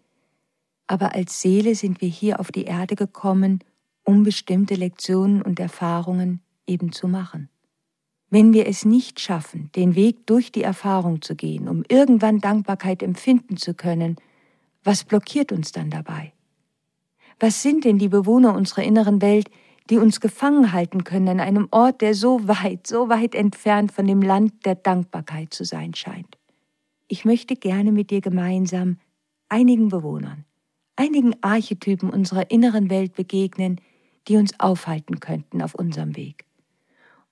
Aber 0.89 1.15
als 1.15 1.41
Seele 1.41 1.77
sind 1.77 2.01
wir 2.01 2.09
hier 2.09 2.41
auf 2.41 2.51
die 2.51 2.65
Erde 2.65 2.97
gekommen, 2.97 3.61
um 4.03 4.25
bestimmte 4.25 4.75
Lektionen 4.75 5.41
und 5.41 5.61
Erfahrungen 5.61 6.43
eben 6.67 6.91
zu 6.91 7.07
machen. 7.07 7.49
Wenn 8.30 8.52
wir 8.52 8.66
es 8.66 8.85
nicht 8.85 9.20
schaffen, 9.20 9.70
den 9.75 9.94
Weg 9.94 10.26
durch 10.26 10.52
die 10.52 10.62
Erfahrung 10.62 11.23
zu 11.23 11.35
gehen, 11.35 11.66
um 11.66 11.82
irgendwann 11.88 12.40
Dankbarkeit 12.40 13.02
empfinden 13.02 13.56
zu 13.56 13.73
können, 13.73 14.16
was 14.85 15.04
blockiert 15.04 15.50
uns 15.50 15.73
dann 15.73 15.88
dabei? 15.88 16.32
Was 17.40 17.62
sind 17.62 17.85
denn 17.85 17.99
die 17.99 18.08
Bewohner 18.08 18.54
unserer 18.54 18.82
inneren 18.82 19.23
Welt, 19.23 19.49
die 19.88 19.97
uns 19.97 20.20
gefangen 20.20 20.73
halten 20.73 21.04
können 21.04 21.28
an 21.28 21.40
einem 21.40 21.68
Ort, 21.70 22.02
der 22.02 22.14
so 22.14 22.47
weit, 22.47 22.87
so 22.87 23.08
weit 23.08 23.35
entfernt 23.35 23.92
von 23.92 24.06
dem 24.06 24.20
Land 24.20 24.66
der 24.66 24.75
Dankbarkeit 24.75 25.54
zu 25.54 25.64
sein 25.64 25.94
scheint? 25.94 26.37
Ich 27.06 27.25
möchte 27.25 27.56
gerne 27.56 27.92
mit 27.92 28.11
dir 28.11 28.20
gemeinsam 28.20 28.99
einigen 29.49 29.88
Bewohnern, 29.88 30.44
einigen 30.97 31.35
Archetypen 31.42 32.11
unserer 32.11 32.50
inneren 32.50 32.90
Welt 32.90 33.14
begegnen, 33.14 33.80
die 34.26 34.37
uns 34.37 34.61
aufhalten 34.61 35.20
könnten 35.20 35.62
auf 35.62 35.75
unserem 35.75 36.16
Weg. 36.16 36.48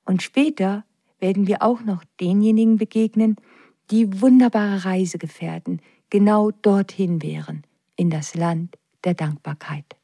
Und 0.06 0.22
später 0.22 0.84
werden 1.18 1.46
wir 1.46 1.62
auch 1.62 1.82
noch 1.82 2.04
denjenigen 2.20 2.76
begegnen, 2.76 3.36
die 3.90 4.20
wunderbare 4.20 4.84
Reisegefährten 4.84 5.80
genau 6.10 6.50
dorthin 6.50 7.22
wären, 7.22 7.64
in 7.96 8.10
das 8.10 8.34
Land 8.34 8.78
der 9.04 9.14
Dankbarkeit. 9.14 9.96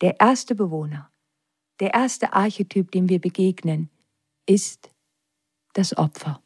Der 0.00 0.18
erste 0.20 0.54
Bewohner, 0.54 1.10
der 1.80 1.94
erste 1.94 2.32
Archetyp, 2.32 2.90
dem 2.90 3.08
wir 3.08 3.20
begegnen, 3.20 3.90
ist 4.46 4.90
das 5.74 5.96
Opfer. 5.96 6.42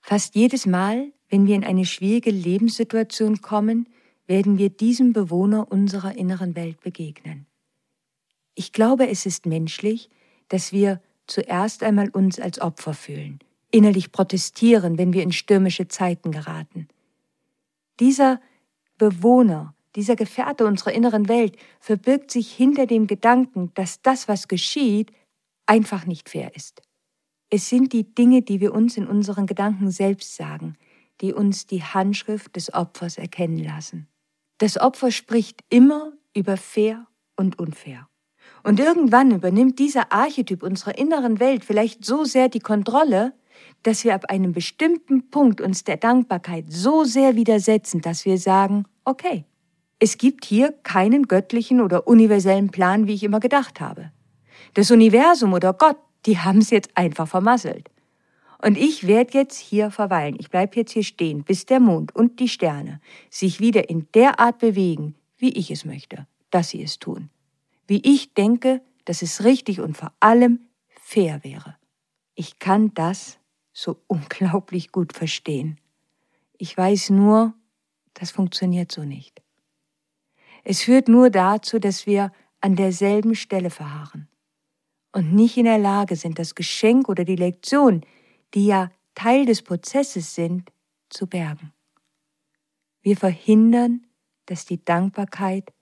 Fast 0.00 0.34
jedes 0.34 0.66
Mal, 0.66 1.12
wenn 1.28 1.46
wir 1.46 1.54
in 1.54 1.64
eine 1.64 1.84
schwierige 1.84 2.30
Lebenssituation 2.30 3.40
kommen, 3.40 3.88
werden 4.26 4.58
wir 4.58 4.70
diesem 4.70 5.12
Bewohner 5.12 5.70
unserer 5.70 6.16
inneren 6.16 6.54
Welt 6.56 6.80
begegnen. 6.80 7.46
Ich 8.54 8.72
glaube, 8.72 9.08
es 9.08 9.26
ist 9.26 9.46
menschlich, 9.46 10.10
dass 10.48 10.72
wir 10.72 11.00
zuerst 11.28 11.82
einmal 11.82 12.08
uns 12.10 12.40
als 12.40 12.60
Opfer 12.60 12.94
fühlen, 12.94 13.38
innerlich 13.70 14.12
protestieren, 14.12 14.98
wenn 14.98 15.12
wir 15.12 15.22
in 15.22 15.32
stürmische 15.32 15.88
Zeiten 15.88 16.32
geraten. 16.32 16.88
Dieser 18.00 18.40
Bewohner 18.98 19.74
dieser 19.94 20.16
Gefährte 20.16 20.64
unserer 20.64 20.92
inneren 20.92 21.28
Welt 21.28 21.56
verbirgt 21.80 22.30
sich 22.30 22.52
hinter 22.52 22.86
dem 22.86 23.06
Gedanken, 23.06 23.72
dass 23.74 24.00
das, 24.02 24.28
was 24.28 24.46
geschieht, 24.46 25.10
einfach 25.66 26.06
nicht 26.06 26.28
fair 26.28 26.54
ist. 26.54 26.82
Es 27.50 27.68
sind 27.68 27.92
die 27.92 28.14
Dinge, 28.14 28.42
die 28.42 28.60
wir 28.60 28.74
uns 28.74 28.96
in 28.96 29.06
unseren 29.06 29.46
Gedanken 29.46 29.90
selbst 29.90 30.36
sagen, 30.36 30.76
die 31.20 31.32
uns 31.32 31.66
die 31.66 31.82
Handschrift 31.82 32.54
des 32.54 32.72
Opfers 32.72 33.18
erkennen 33.18 33.58
lassen. 33.58 34.06
Das 34.58 34.78
Opfer 34.78 35.10
spricht 35.10 35.64
immer 35.68 36.12
über 36.32 36.56
fair 36.56 37.06
und 37.36 37.58
unfair. 37.58 38.08
Und 38.62 38.80
irgendwann 38.80 39.30
übernimmt 39.30 39.78
dieser 39.78 40.12
Archetyp 40.12 40.62
unserer 40.62 40.98
inneren 40.98 41.40
Welt 41.40 41.64
vielleicht 41.64 42.04
so 42.04 42.24
sehr 42.24 42.48
die 42.48 42.60
Kontrolle, 42.60 43.32
dass 43.82 44.04
wir 44.04 44.14
ab 44.14 44.26
einem 44.28 44.52
bestimmten 44.52 45.30
Punkt 45.30 45.60
uns 45.60 45.84
der 45.84 45.96
Dankbarkeit 45.96 46.66
so 46.68 47.04
sehr 47.04 47.36
widersetzen, 47.36 48.00
dass 48.00 48.24
wir 48.24 48.38
sagen, 48.38 48.84
okay, 49.04 49.44
es 49.98 50.18
gibt 50.18 50.44
hier 50.44 50.72
keinen 50.82 51.24
göttlichen 51.26 51.80
oder 51.80 52.06
universellen 52.06 52.70
Plan, 52.70 53.06
wie 53.06 53.14
ich 53.14 53.24
immer 53.24 53.40
gedacht 53.40 53.80
habe. 53.80 54.12
Das 54.74 54.90
Universum 54.90 55.52
oder 55.52 55.72
Gott, 55.72 55.96
die 56.26 56.38
haben 56.38 56.58
es 56.58 56.70
jetzt 56.70 56.90
einfach 56.94 57.26
vermasselt. 57.26 57.90
Und 58.60 58.76
ich 58.76 59.06
werde 59.06 59.38
jetzt 59.38 59.56
hier 59.56 59.90
verweilen. 59.90 60.36
Ich 60.38 60.50
bleibe 60.50 60.76
jetzt 60.76 60.92
hier 60.92 61.04
stehen, 61.04 61.44
bis 61.44 61.66
der 61.66 61.80
Mond 61.80 62.14
und 62.14 62.40
die 62.40 62.48
Sterne 62.48 63.00
sich 63.30 63.60
wieder 63.60 63.88
in 63.88 64.08
der 64.14 64.40
Art 64.40 64.58
bewegen, 64.58 65.14
wie 65.36 65.50
ich 65.50 65.70
es 65.70 65.84
möchte, 65.84 66.26
dass 66.50 66.70
sie 66.70 66.82
es 66.82 66.98
tun. 66.98 67.30
Wie 67.88 68.00
ich 68.04 68.34
denke, 68.34 68.82
dass 69.04 69.22
es 69.22 69.42
richtig 69.42 69.80
und 69.80 69.96
vor 69.96 70.12
allem 70.20 70.68
fair 71.00 71.42
wäre. 71.42 71.76
Ich 72.34 72.60
kann 72.60 72.94
das 72.94 73.38
so 73.72 74.00
unglaublich 74.06 74.92
gut 74.92 75.12
verstehen. 75.12 75.80
Ich 76.58 76.76
weiß 76.76 77.10
nur, 77.10 77.54
das 78.14 78.30
funktioniert 78.30 78.92
so 78.92 79.04
nicht. 79.04 79.42
Es 80.64 80.82
führt 80.82 81.08
nur 81.08 81.30
dazu, 81.30 81.78
dass 81.78 82.06
wir 82.06 82.30
an 82.60 82.76
derselben 82.76 83.34
Stelle 83.34 83.70
verharren 83.70 84.28
und 85.12 85.32
nicht 85.32 85.56
in 85.56 85.64
der 85.64 85.78
Lage 85.78 86.16
sind, 86.16 86.38
das 86.38 86.54
Geschenk 86.54 87.08
oder 87.08 87.24
die 87.24 87.36
Lektion, 87.36 88.04
die 88.54 88.66
ja 88.66 88.90
Teil 89.14 89.46
des 89.46 89.62
Prozesses 89.62 90.34
sind, 90.34 90.70
zu 91.08 91.26
bergen. 91.26 91.72
Wir 93.00 93.16
verhindern, 93.16 94.06
dass 94.46 94.66
die 94.66 94.84
Dankbarkeit 94.84 95.72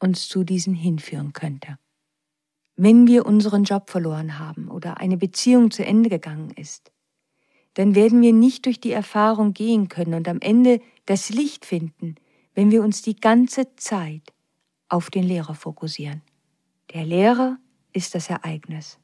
uns 0.00 0.28
zu 0.28 0.44
diesen 0.44 0.74
hinführen 0.74 1.32
könnte. 1.32 1.78
Wenn 2.76 3.06
wir 3.06 3.26
unseren 3.26 3.64
Job 3.64 3.90
verloren 3.90 4.38
haben 4.38 4.68
oder 4.68 4.98
eine 4.98 5.16
Beziehung 5.16 5.70
zu 5.70 5.84
Ende 5.84 6.08
gegangen 6.08 6.50
ist, 6.50 6.92
dann 7.74 7.94
werden 7.94 8.22
wir 8.22 8.32
nicht 8.32 8.66
durch 8.66 8.80
die 8.80 8.92
Erfahrung 8.92 9.52
gehen 9.52 9.88
können 9.88 10.14
und 10.14 10.28
am 10.28 10.40
Ende 10.40 10.80
das 11.06 11.30
Licht 11.30 11.64
finden, 11.64 12.16
wenn 12.54 12.70
wir 12.70 12.82
uns 12.82 13.02
die 13.02 13.16
ganze 13.16 13.74
Zeit 13.76 14.32
auf 14.88 15.10
den 15.10 15.24
Lehrer 15.24 15.54
fokussieren. 15.54 16.22
Der 16.92 17.04
Lehrer 17.04 17.58
ist 17.92 18.14
das 18.14 18.30
Ereignis. 18.30 18.98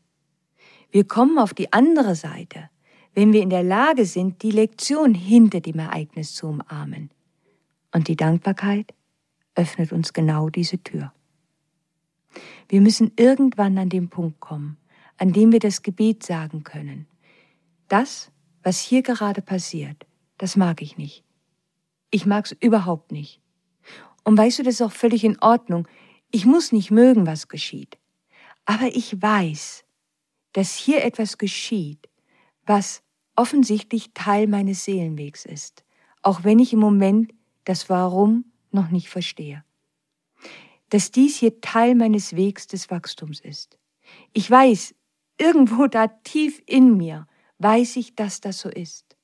Wir 0.91 1.07
kommen 1.07 1.39
auf 1.39 1.55
die 1.55 1.73
andere 1.73 2.15
Seite, 2.15 2.71
wenn 3.15 3.33
wir 3.33 3.43
in 3.43 3.51
der 3.51 3.63
Lage 3.63 4.07
sind, 4.07 4.43
die 4.43 4.51
Lektion 4.51 5.15
hinter 5.15 5.61
dem 5.61 5.79
Ereignis 5.79 6.35
zu 6.35 6.49
umarmen. 6.49 7.11
Und 7.93 8.09
die 8.09 8.17
Dankbarkeit 8.17 8.93
öffnet 9.55 9.93
uns 9.93 10.13
genau 10.13 10.49
diese 10.49 10.83
Tür. 10.83 11.13
Wir 12.69 12.81
müssen 12.81 13.13
irgendwann 13.17 13.79
an 13.79 13.89
den 13.89 14.09
Punkt 14.09 14.41
kommen, 14.41 14.79
an 15.19 15.33
dem 15.33 15.53
wir 15.53 15.61
das 15.61 15.83
Gebet 15.83 16.25
sagen 16.25 16.65
können. 16.65 17.07
Das, 17.89 18.31
was 18.63 18.81
hier 18.81 19.03
gerade 19.03 19.43
passiert, 19.43 20.07
das 20.39 20.57
mag 20.57 20.83
ich 20.83 20.97
nicht. 20.97 21.25
Ich 22.11 22.27
mag 22.27 22.47
es 22.47 22.53
überhaupt 22.53 23.13
nicht. 23.13 23.41
Und 24.25 24.39
weißt 24.39 24.59
du, 24.59 24.63
das 24.63 24.75
ist 24.75 24.83
auch 24.83 24.93
völlig 24.93 25.25
in 25.25 25.39
Ordnung. 25.41 25.87
Ich 26.31 26.47
muss 26.47 26.73
nicht 26.73 26.91
mögen, 26.91 27.27
was 27.27 27.49
geschieht. 27.49 27.99
Aber 28.65 28.87
ich 28.87 29.21
weiß, 29.21 29.85
dass 30.53 30.75
hier 30.75 31.05
etwas 31.05 31.39
geschieht, 31.39 32.09
was 32.65 33.03
offensichtlich 33.37 34.13
Teil 34.15 34.47
meines 34.47 34.85
Seelenwegs 34.85 35.45
ist, 35.45 35.85
auch 36.23 36.45
wenn 36.45 36.59
ich 36.59 36.73
im 36.73 36.79
Moment 36.79 37.33
das 37.65 37.91
Warum 37.91 38.45
noch 38.75 38.91
nicht 38.91 39.09
verstehe. 39.09 39.65
Dass 40.91 41.11
dies 41.11 41.39
hier 41.39 41.61
Teil 41.61 41.95
meines 41.95 42.37
Wegs 42.37 42.67
des 42.67 42.91
Wachstums 42.91 43.41
ist. 43.41 43.79
Ich 44.33 44.51
weiß, 44.51 44.95
Irgendwo 45.39 45.87
da 45.87 46.09
tief 46.09 46.63
in 46.67 46.97
mir 46.97 47.27
weiß 47.59 47.97
ich, 47.97 48.15
dass 48.15 48.41
das 48.41 48.61
so 48.61 48.69
ist. 48.69 49.17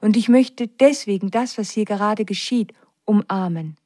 Und 0.00 0.16
ich 0.16 0.28
möchte 0.28 0.68
deswegen 0.68 1.30
das, 1.30 1.56
was 1.58 1.70
hier 1.70 1.84
gerade 1.84 2.24
geschieht, 2.24 2.72
umarmen 3.04 3.76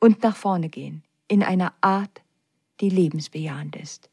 und 0.00 0.22
nach 0.22 0.36
vorne 0.36 0.68
gehen, 0.68 1.04
in 1.28 1.42
einer 1.42 1.74
Art, 1.80 2.22
die 2.80 2.88
lebensbejahend 2.88 3.76
ist. 3.76 4.10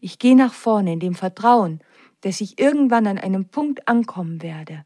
Ich 0.00 0.18
gehe 0.18 0.36
nach 0.36 0.52
vorne 0.52 0.92
in 0.92 1.00
dem 1.00 1.14
Vertrauen, 1.14 1.80
dass 2.20 2.40
ich 2.40 2.58
irgendwann 2.58 3.06
an 3.06 3.18
einem 3.18 3.46
Punkt 3.46 3.88
ankommen 3.88 4.42
werde, 4.42 4.84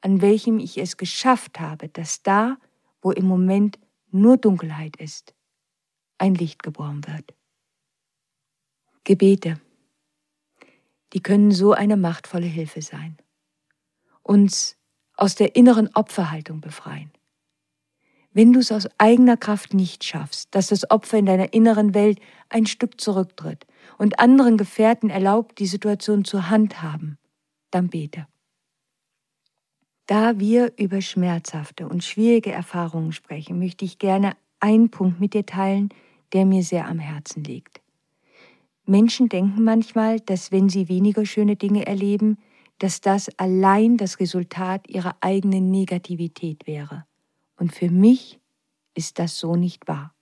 an 0.00 0.20
welchem 0.20 0.58
ich 0.58 0.78
es 0.78 0.96
geschafft 0.96 1.60
habe, 1.60 1.88
dass 1.88 2.22
da, 2.22 2.56
wo 3.00 3.10
im 3.10 3.26
Moment 3.26 3.78
nur 4.10 4.36
Dunkelheit 4.36 4.96
ist, 4.96 5.34
ein 6.18 6.34
Licht 6.34 6.62
geboren 6.62 7.06
wird. 7.06 7.34
Gebete, 9.04 9.60
die 11.12 11.22
können 11.22 11.50
so 11.50 11.72
eine 11.72 11.96
machtvolle 11.96 12.46
Hilfe 12.46 12.82
sein, 12.82 13.16
uns 14.22 14.76
aus 15.16 15.34
der 15.34 15.56
inneren 15.56 15.88
Opferhaltung 15.94 16.60
befreien. 16.60 17.10
Wenn 18.32 18.52
du 18.52 18.60
es 18.60 18.70
aus 18.70 18.88
eigener 18.98 19.36
Kraft 19.36 19.74
nicht 19.74 20.04
schaffst, 20.04 20.54
dass 20.54 20.68
das 20.68 20.90
Opfer 20.90 21.18
in 21.18 21.26
deiner 21.26 21.52
inneren 21.54 21.94
Welt 21.94 22.20
ein 22.50 22.66
Stück 22.66 23.00
zurücktritt 23.00 23.66
und 23.96 24.20
anderen 24.20 24.56
Gefährten 24.58 25.10
erlaubt, 25.10 25.58
die 25.58 25.66
Situation 25.66 26.24
zu 26.24 26.50
handhaben, 26.50 27.18
dann 27.70 27.88
bete. 27.88 28.26
Da 30.08 30.40
wir 30.40 30.72
über 30.78 31.02
schmerzhafte 31.02 31.86
und 31.86 32.02
schwierige 32.02 32.50
Erfahrungen 32.50 33.12
sprechen, 33.12 33.58
möchte 33.58 33.84
ich 33.84 33.98
gerne 33.98 34.32
einen 34.58 34.88
Punkt 34.88 35.20
mit 35.20 35.34
dir 35.34 35.44
teilen, 35.44 35.90
der 36.32 36.46
mir 36.46 36.62
sehr 36.62 36.88
am 36.88 36.98
Herzen 36.98 37.44
liegt. 37.44 37.82
Menschen 38.86 39.28
denken 39.28 39.62
manchmal, 39.64 40.18
dass 40.20 40.50
wenn 40.50 40.70
sie 40.70 40.88
weniger 40.88 41.26
schöne 41.26 41.56
Dinge 41.56 41.86
erleben, 41.86 42.38
dass 42.78 43.02
das 43.02 43.28
allein 43.38 43.98
das 43.98 44.18
Resultat 44.18 44.88
ihrer 44.88 45.14
eigenen 45.20 45.70
Negativität 45.70 46.66
wäre. 46.66 47.04
Und 47.58 47.74
für 47.74 47.90
mich 47.90 48.40
ist 48.94 49.18
das 49.18 49.38
so 49.38 49.56
nicht 49.56 49.88
wahr. 49.88 50.14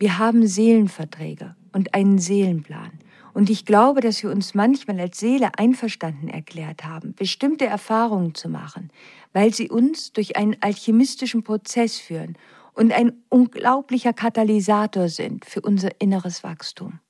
Wir 0.00 0.18
haben 0.18 0.48
Seelenverträge 0.48 1.54
und 1.72 1.94
einen 1.94 2.18
Seelenplan. 2.18 2.98
Und 3.32 3.50
ich 3.50 3.64
glaube, 3.64 4.00
dass 4.00 4.22
wir 4.22 4.30
uns 4.30 4.54
manchmal 4.54 4.98
als 5.00 5.18
Seele 5.18 5.50
einverstanden 5.58 6.28
erklärt 6.28 6.84
haben, 6.84 7.14
bestimmte 7.14 7.66
Erfahrungen 7.66 8.34
zu 8.34 8.48
machen, 8.48 8.90
weil 9.32 9.54
sie 9.54 9.70
uns 9.70 10.12
durch 10.12 10.36
einen 10.36 10.56
alchemistischen 10.60 11.44
Prozess 11.44 11.98
führen 11.98 12.36
und 12.74 12.92
ein 12.92 13.12
unglaublicher 13.28 14.12
Katalysator 14.12 15.08
sind 15.08 15.44
für 15.44 15.60
unser 15.60 16.00
inneres 16.00 16.42
Wachstum. 16.42 17.00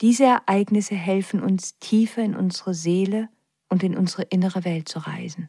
Diese 0.00 0.24
Ereignisse 0.24 0.94
helfen 0.94 1.42
uns 1.42 1.78
tiefer 1.78 2.22
in 2.22 2.36
unsere 2.36 2.74
Seele 2.74 3.28
und 3.68 3.82
in 3.82 3.96
unsere 3.96 4.22
innere 4.22 4.64
Welt 4.64 4.88
zu 4.88 4.98
reisen. 4.98 5.48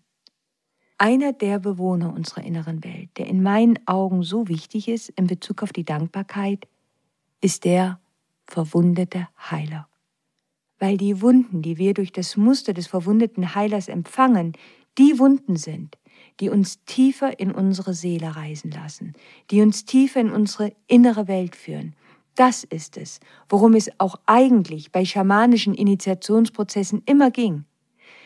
Einer 0.97 1.31
der 1.31 1.59
Bewohner 1.59 2.13
unserer 2.13 2.43
inneren 2.43 2.83
Welt, 2.83 3.09
der 3.17 3.27
in 3.27 3.43
meinen 3.43 3.77
Augen 3.87 4.23
so 4.23 4.47
wichtig 4.47 4.87
ist 4.87 5.09
in 5.09 5.27
Bezug 5.27 5.61
auf 5.61 5.71
die 5.71 5.85
Dankbarkeit, 5.85 6.67
ist 7.39 7.65
der 7.65 7.99
verwundete 8.47 9.27
Heiler. 9.51 9.87
Weil 10.79 10.97
die 10.97 11.21
Wunden, 11.21 11.61
die 11.61 11.77
wir 11.77 11.93
durch 11.93 12.11
das 12.11 12.37
Muster 12.37 12.73
des 12.73 12.87
verwundeten 12.87 13.55
Heilers 13.55 13.87
empfangen, 13.87 14.53
die 14.97 15.19
Wunden 15.19 15.55
sind, 15.55 15.97
die 16.39 16.49
uns 16.49 16.83
tiefer 16.85 17.39
in 17.39 17.51
unsere 17.51 17.93
Seele 17.93 18.35
reisen 18.35 18.71
lassen, 18.71 19.13
die 19.51 19.61
uns 19.61 19.85
tiefer 19.85 20.19
in 20.19 20.31
unsere 20.31 20.73
innere 20.87 21.27
Welt 21.27 21.55
führen. 21.55 21.95
Das 22.35 22.63
ist 22.63 22.97
es, 22.97 23.19
worum 23.49 23.73
es 23.73 23.89
auch 23.99 24.19
eigentlich 24.27 24.91
bei 24.91 25.05
schamanischen 25.05 25.73
Initiationsprozessen 25.73 27.01
immer 27.05 27.31
ging. 27.31 27.65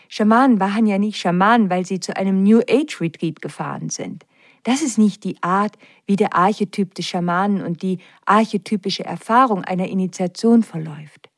Schamanen 0.10 0.60
waren 0.60 0.86
ja 0.86 0.98
nicht 0.98 1.18
Schamanen, 1.18 1.70
weil 1.70 1.86
sie 1.86 2.02
zu 2.02 2.18
einem 2.18 2.44
New 2.44 2.60
Age 2.70 3.00
Retreat 3.00 3.42
gefahren 3.42 3.90
sind. 3.90 4.26
Das 4.64 4.82
ist 4.82 4.98
nicht 4.98 5.24
die 5.24 5.42
Art, 5.42 5.78
wie 6.06 6.16
der 6.16 6.36
Archetyp 6.36 6.94
des 6.94 7.06
Schamanen 7.06 7.64
und 7.64 7.82
die 7.82 8.00
archetypische 8.26 9.04
Erfahrung 9.04 9.64
einer 9.64 9.88
Initiation 9.88 10.64
verläuft. 10.64 11.30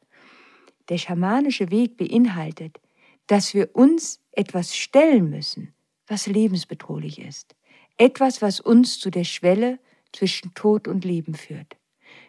Der 0.90 0.98
schamanische 0.98 1.72
Weg 1.72 1.96
beinhaltet, 1.98 2.80
dass 3.28 3.54
wir 3.54 3.70
uns 3.74 4.20
etwas 4.34 4.76
stellen 4.76 5.30
müssen, 5.30 5.74
was 6.08 6.28
lebensbedrohlich 6.28 7.20
ist. 7.20 7.56
Etwas, 7.98 8.42
was 8.42 8.60
uns 8.60 9.00
zu 9.00 9.10
der 9.10 9.24
Schwelle 9.24 9.80
zwischen 10.12 10.54
Tod 10.54 10.88
und 10.88 11.06
Leben 11.06 11.36
führt. 11.36 11.78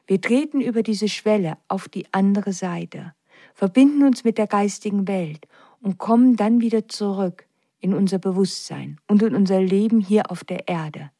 Wir 0.07 0.20
treten 0.20 0.61
über 0.61 0.83
diese 0.83 1.09
Schwelle 1.09 1.59
auf 1.68 1.88
die 1.88 2.07
andere 2.12 2.52
Seite, 2.52 3.14
verbinden 3.54 4.04
uns 4.04 4.22
mit 4.22 4.38
der 4.38 4.46
geistigen 4.46 5.09
Welt 5.09 5.46
und 5.80 5.98
kommen 5.98 6.37
dann 6.37 6.61
wieder 6.61 6.88
zurück 6.88 7.46
in 7.84 7.92
unser 7.92 8.18
Bewusstsein 8.18 8.98
und 9.08 9.22
in 9.22 9.34
unser 9.34 9.60
Leben 9.60 10.00
hier 10.00 10.30
auf 10.30 10.42
der 10.42 10.68
Erde. 10.68 11.10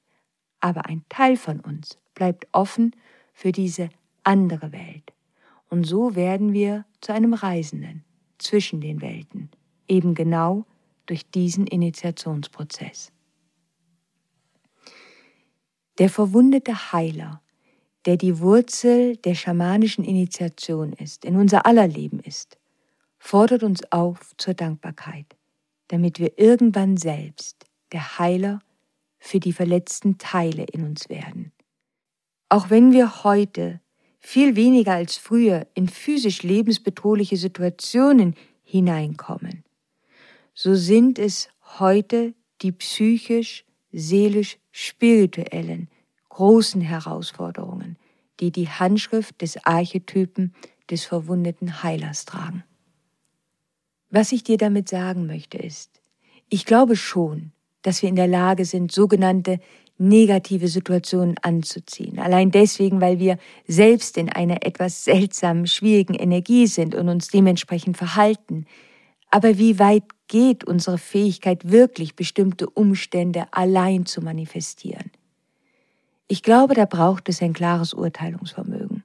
Aber 0.61 0.87
ein 0.87 1.05
Teil 1.11 1.37
von 1.37 1.61
uns 1.61 1.99
bleibt 2.15 2.47
offen 2.53 2.97
für 3.35 3.53
diese 3.53 3.91
andere 4.23 4.73
Welt. 4.73 5.13
Und 5.69 5.85
so 5.85 6.15
werden 6.15 6.55
wir 6.55 6.87
zu 7.03 7.13
einem 7.13 7.35
Reisenden 7.35 8.03
zwischen 8.39 8.81
den 8.81 9.03
Welten, 9.03 9.51
eben 9.89 10.15
genau 10.15 10.65
durch 11.05 11.31
diesen 11.31 11.67
Initiationsprozess. 11.67 13.13
Der 15.99 16.09
verwundete 16.09 16.93
Heiler, 16.93 17.43
der 18.07 18.17
die 18.17 18.41
Wurzel 18.41 19.19
der 19.19 19.35
schamanischen 19.35 20.03
Initiation 20.03 20.95
ist, 20.95 21.27
in 21.27 21.37
unser 21.37 21.67
aller 21.67 21.89
Leben 21.89 22.21
ist, 22.21 22.57
fordert 23.19 23.63
uns 23.63 23.83
auf 23.93 24.33
zur 24.39 24.55
Dankbarkeit, 24.55 25.37
damit 25.95 26.19
wir 26.19 26.41
irgendwann 26.41 26.97
selbst 26.97 27.67
der 27.93 28.19
Heiler 28.19 28.59
für 29.21 29.39
die 29.39 29.53
verletzten 29.53 30.19
Teile 30.19 30.65
in 30.65 30.85
uns 30.85 31.09
werden. 31.09 31.53
Auch 32.49 32.69
wenn 32.69 32.91
wir 32.91 33.23
heute 33.23 33.81
viel 34.19 34.57
weniger 34.57 34.95
als 34.95 35.17
früher 35.17 35.69
in 35.75 35.87
physisch 35.89 36.43
lebensbedrohliche 36.43 37.37
Situationen 37.37 38.35
hineinkommen, 38.65 39.63
so 40.53 40.75
sind 40.75 41.21
es 41.21 41.49
heute 41.79 42.35
die 42.61 42.73
psychisch, 42.73 43.65
seelisch, 43.93 44.59
spirituellen 44.73 45.89
großen 46.29 46.81
Herausforderungen, 46.81 47.99
die 48.41 48.51
die 48.51 48.69
Handschrift 48.69 49.41
des 49.43 49.65
Archetypen 49.65 50.57
des 50.91 51.05
verwundeten 51.05 51.85
Heilers 51.85 52.25
tragen. 52.25 52.65
Was 54.11 54.33
ich 54.33 54.45
dir 54.45 54.59
damit 54.59 54.89
sagen 54.89 55.27
möchte 55.27 55.59
ist, 55.59 56.01
ich 56.49 56.67
glaube 56.67 56.97
schon, 56.97 57.53
dass 57.83 58.03
wir 58.03 58.09
in 58.09 58.17
der 58.17 58.29
Lage 58.29 58.65
sind, 58.65 58.93
sogenannte 58.93 59.59
negative 59.99 60.69
Situationen 60.69 61.37
anzuziehen. 61.43 62.19
Allein 62.19 62.51
deswegen, 62.51 63.01
weil 63.01 63.19
wir 63.19 63.39
selbst 63.67 64.17
in 64.17 64.29
einer 64.29 64.65
etwas 64.67 65.05
seltsamen, 65.05 65.67
schwierigen 65.67 66.15
Energie 66.15 66.67
sind 66.67 66.95
und 66.95 67.09
uns 67.09 67.29
dementsprechend 67.29 67.97
verhalten. 67.97 68.67
Aber 69.31 69.59
wie 69.59 69.79
weit 69.79 70.05
geht 70.27 70.65
unsere 70.65 70.99
Fähigkeit 70.99 71.71
wirklich, 71.71 72.17
bestimmte 72.17 72.69
Umstände 72.69 73.47
allein 73.53 74.07
zu 74.07 74.21
manifestieren? 74.21 75.11
Ich 76.27 76.43
glaube, 76.43 76.75
da 76.75 76.87
braucht 76.87 77.29
es 77.29 77.43
ein 77.43 77.53
klares 77.53 77.95
Urteilungsvermögen. 77.95 79.05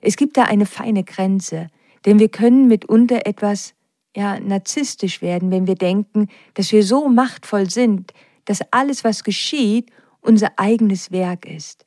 Es 0.00 0.16
gibt 0.16 0.36
da 0.36 0.44
eine 0.44 0.66
feine 0.66 1.04
Grenze, 1.04 1.68
denn 2.04 2.18
wir 2.18 2.28
können 2.28 2.68
mitunter 2.68 3.26
etwas 3.26 3.74
ja, 4.16 4.40
narzisstisch 4.40 5.20
werden, 5.20 5.50
wenn 5.50 5.66
wir 5.66 5.74
denken, 5.74 6.28
dass 6.54 6.72
wir 6.72 6.82
so 6.82 7.08
machtvoll 7.08 7.68
sind, 7.68 8.12
dass 8.46 8.60
alles, 8.70 9.04
was 9.04 9.24
geschieht, 9.24 9.90
unser 10.22 10.52
eigenes 10.56 11.12
Werk 11.12 11.44
ist. 11.44 11.84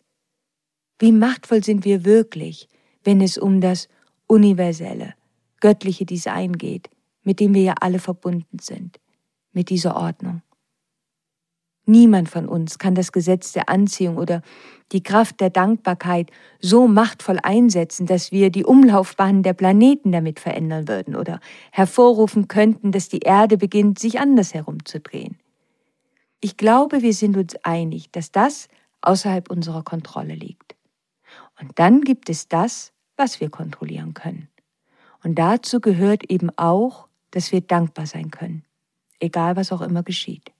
Wie 0.99 1.11
machtvoll 1.11 1.63
sind 1.63 1.85
wir 1.85 2.05
wirklich, 2.05 2.69
wenn 3.03 3.19
es 3.19 3.37
um 3.37 3.61
das 3.61 3.89
universelle, 4.27 5.15
göttliche 5.59 6.05
Design 6.05 6.53
geht, 6.53 6.89
mit 7.23 7.39
dem 7.39 7.55
wir 7.55 7.63
ja 7.63 7.73
alle 7.81 7.99
verbunden 7.99 8.59
sind, 8.59 8.99
mit 9.51 9.69
dieser 9.69 9.95
Ordnung. 9.95 10.43
Niemand 11.89 12.29
von 12.29 12.47
uns 12.47 12.77
kann 12.77 12.93
das 12.93 13.11
Gesetz 13.11 13.51
der 13.51 13.67
Anziehung 13.67 14.17
oder 14.17 14.43
die 14.91 15.01
Kraft 15.01 15.39
der 15.39 15.49
Dankbarkeit 15.49 16.29
so 16.59 16.87
machtvoll 16.87 17.39
einsetzen, 17.41 18.05
dass 18.05 18.31
wir 18.31 18.51
die 18.51 18.63
Umlaufbahnen 18.63 19.41
der 19.41 19.53
Planeten 19.53 20.11
damit 20.11 20.39
verändern 20.39 20.87
würden 20.87 21.15
oder 21.15 21.39
hervorrufen 21.71 22.47
könnten, 22.47 22.91
dass 22.91 23.09
die 23.09 23.21
Erde 23.21 23.57
beginnt, 23.57 23.97
sich 23.97 24.19
anders 24.19 24.53
herumzudrehen. 24.53 25.39
Ich 26.41 26.57
glaube, 26.57 27.01
wir 27.01 27.13
sind 27.15 27.35
uns 27.35 27.55
einig, 27.63 28.11
dass 28.11 28.31
das 28.31 28.67
außerhalb 29.01 29.49
unserer 29.49 29.81
Kontrolle 29.81 30.35
liegt. 30.35 30.75
Und 31.59 31.79
dann 31.79 32.01
gibt 32.01 32.29
es 32.29 32.47
das, 32.47 32.93
was 33.17 33.41
wir 33.41 33.49
kontrollieren 33.49 34.13
können. 34.13 34.47
Und 35.23 35.39
dazu 35.39 35.79
gehört 35.79 36.23
eben 36.29 36.51
auch, 36.55 37.07
dass 37.31 37.51
wir 37.51 37.61
dankbar 37.61 38.05
sein 38.05 38.29
können, 38.29 38.63
egal 39.19 39.55
was 39.55 39.71
auch 39.71 39.81
immer 39.81 40.03
geschieht. 40.03 40.51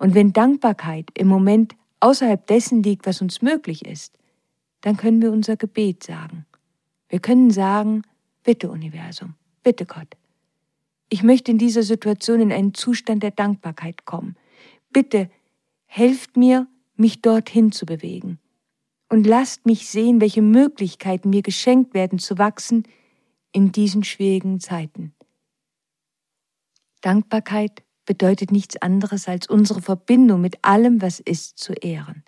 Und 0.00 0.14
wenn 0.14 0.32
Dankbarkeit 0.32 1.10
im 1.14 1.28
Moment 1.28 1.76
außerhalb 2.00 2.46
dessen 2.46 2.82
liegt, 2.82 3.06
was 3.06 3.20
uns 3.20 3.42
möglich 3.42 3.84
ist, 3.84 4.18
dann 4.80 4.96
können 4.96 5.20
wir 5.20 5.30
unser 5.30 5.56
Gebet 5.56 6.02
sagen. 6.02 6.46
Wir 7.10 7.20
können 7.20 7.50
sagen, 7.50 8.02
bitte 8.42 8.70
Universum, 8.70 9.34
Bitte 9.62 9.84
Gott, 9.84 10.16
ich 11.10 11.22
möchte 11.22 11.50
in 11.50 11.58
dieser 11.58 11.82
Situation 11.82 12.40
in 12.40 12.50
einen 12.50 12.72
Zustand 12.72 13.22
der 13.22 13.32
Dankbarkeit 13.32 14.06
kommen. 14.06 14.36
Bitte 14.90 15.30
helft 15.84 16.36
mir, 16.36 16.66
mich 16.96 17.20
dorthin 17.20 17.72
zu 17.72 17.84
bewegen. 17.84 18.38
Und 19.10 19.26
lasst 19.26 19.66
mich 19.66 19.88
sehen, 19.88 20.20
welche 20.20 20.40
Möglichkeiten 20.40 21.28
mir 21.28 21.42
geschenkt 21.42 21.92
werden 21.92 22.18
zu 22.18 22.38
wachsen 22.38 22.84
in 23.52 23.70
diesen 23.70 24.04
schwierigen 24.04 24.60
Zeiten. 24.60 25.12
Dankbarkeit 27.02 27.82
bedeutet 28.10 28.50
nichts 28.50 28.76
anderes 28.76 29.28
als 29.28 29.46
unsere 29.46 29.80
Verbindung 29.80 30.40
mit 30.40 30.64
allem, 30.64 31.00
was 31.00 31.20
ist, 31.20 31.58
zu 31.58 31.74
ehren. 31.74 32.24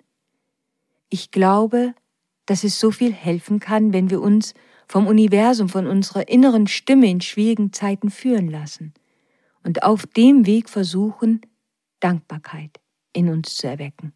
Ich 1.09 1.29
glaube, 1.29 1.93
dass 2.45 2.63
es 2.63 2.79
so 2.79 2.89
viel 2.89 3.11
helfen 3.11 3.59
kann, 3.59 3.91
wenn 3.91 4.09
wir 4.09 4.21
uns 4.21 4.53
vom 4.87 5.07
Universum, 5.07 5.67
von 5.67 5.85
unserer 5.85 6.29
inneren 6.29 6.67
Stimme 6.67 7.09
in 7.09 7.19
schwierigen 7.19 7.73
Zeiten 7.73 8.11
führen 8.11 8.47
lassen 8.49 8.93
und 9.61 9.83
auf 9.83 10.05
dem 10.05 10.45
Weg 10.45 10.69
versuchen, 10.69 11.41
Dankbarkeit 11.99 12.79
in 13.11 13.27
uns 13.27 13.57
zu 13.57 13.67
erwecken. 13.67 14.13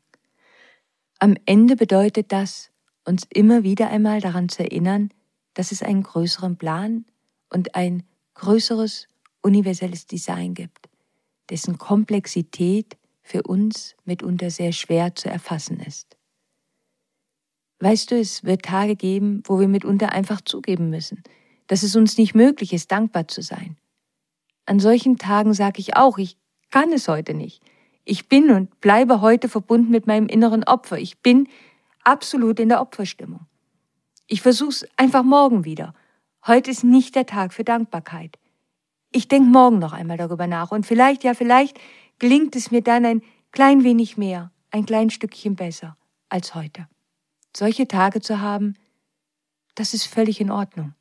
Am 1.20 1.36
Ende 1.44 1.76
bedeutet 1.76 2.32
das, 2.32 2.72
uns 3.04 3.28
immer 3.30 3.64
wieder 3.64 3.90
einmal 3.90 4.22
daran 4.22 4.48
zu 4.48 4.64
erinnern, 4.64 5.10
dass 5.54 5.74
es 5.74 5.84
einen 5.84 6.04
größeren 6.04 6.56
Plan 6.56 7.04
und 7.50 7.76
ein 7.76 8.04
größeres 8.36 9.10
universelles 9.42 10.08
Design 10.08 10.54
gibt, 10.54 10.87
dessen 11.50 11.78
Komplexität 11.78 12.98
für 13.22 13.44
uns 13.44 13.96
mitunter 14.06 14.50
sehr 14.50 14.72
schwer 14.72 15.16
zu 15.16 15.30
erfassen 15.30 15.80
ist. 15.80 16.18
Weißt 17.80 18.10
du, 18.12 18.20
es 18.20 18.44
wird 18.44 18.64
Tage 18.64 18.96
geben, 18.96 19.44
wo 19.46 19.60
wir 19.60 19.68
mitunter 19.68 20.12
einfach 20.12 20.42
zugeben 20.42 20.90
müssen, 20.90 21.22
dass 21.68 21.84
es 21.84 21.96
uns 21.96 22.18
nicht 22.18 22.34
möglich 22.34 22.74
ist, 22.74 22.92
dankbar 22.92 23.28
zu 23.28 23.42
sein. 23.42 23.78
An 24.66 24.80
solchen 24.80 25.18
Tagen 25.18 25.54
sage 25.54 25.80
ich 25.80 25.96
auch, 25.96 26.18
ich 26.18 26.38
kann 26.72 26.92
es 26.92 27.08
heute 27.08 27.34
nicht. 27.34 27.62
Ich 28.04 28.28
bin 28.30 28.52
und 28.52 28.80
bleibe 28.80 29.22
heute 29.22 29.50
verbunden 29.50 29.92
mit 29.92 30.08
meinem 30.08 30.28
inneren 30.28 30.64
Opfer. 30.64 30.98
Ich 30.98 31.20
bin 31.20 31.48
absolut 32.04 32.60
in 32.60 32.70
der 32.70 32.82
Opferstimmung. 32.82 33.42
Ich 34.28 34.42
versuch's 34.42 34.86
einfach 34.96 35.24
morgen 35.24 35.66
wieder. 35.66 35.94
Heute 36.46 36.72
ist 36.72 36.84
nicht 36.84 37.16
der 37.16 37.26
Tag 37.26 37.54
für 37.54 37.64
Dankbarkeit. 37.64 38.38
Ich 39.12 39.28
denke 39.28 39.50
morgen 39.50 39.80
noch 39.80 39.94
einmal 39.94 40.18
darüber 40.18 40.48
nach 40.48 40.72
und 40.72 40.86
vielleicht, 40.86 41.24
ja, 41.24 41.34
vielleicht 41.34 41.80
gelingt 42.20 42.56
es 42.56 42.72
mir 42.72 42.82
dann 42.82 43.06
ein 43.06 43.22
klein 43.52 43.84
wenig 43.84 44.18
mehr, 44.18 44.52
ein 44.72 44.86
klein 44.86 45.10
Stückchen 45.10 45.56
besser 45.56 45.98
als 46.30 46.56
heute. 46.56 46.88
Solche 47.56 47.88
Tage 47.88 48.22
zu 48.22 48.42
haben, 48.42 48.76
das 49.76 49.94
ist 49.94 50.06
völlig 50.06 50.42
in 50.42 50.52
Ordnung. 50.52 50.94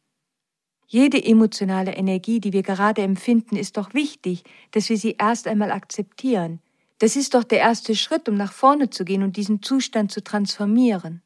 Jede 0.86 1.22
emotionale 1.22 1.94
Energie, 1.94 2.38
die 2.38 2.52
wir 2.52 2.62
gerade 2.62 3.02
empfinden, 3.02 3.56
ist 3.56 3.76
doch 3.76 3.92
wichtig, 3.92 4.44
dass 4.70 4.88
wir 4.88 4.96
sie 4.96 5.16
erst 5.18 5.48
einmal 5.48 5.72
akzeptieren. 5.72 6.60
Das 6.98 7.16
ist 7.16 7.34
doch 7.34 7.42
der 7.42 7.58
erste 7.58 7.96
Schritt, 7.96 8.28
um 8.28 8.36
nach 8.36 8.52
vorne 8.52 8.88
zu 8.88 9.04
gehen 9.04 9.22
und 9.22 9.36
diesen 9.36 9.62
Zustand 9.62 10.12
zu 10.12 10.22
transformieren. 10.22 11.22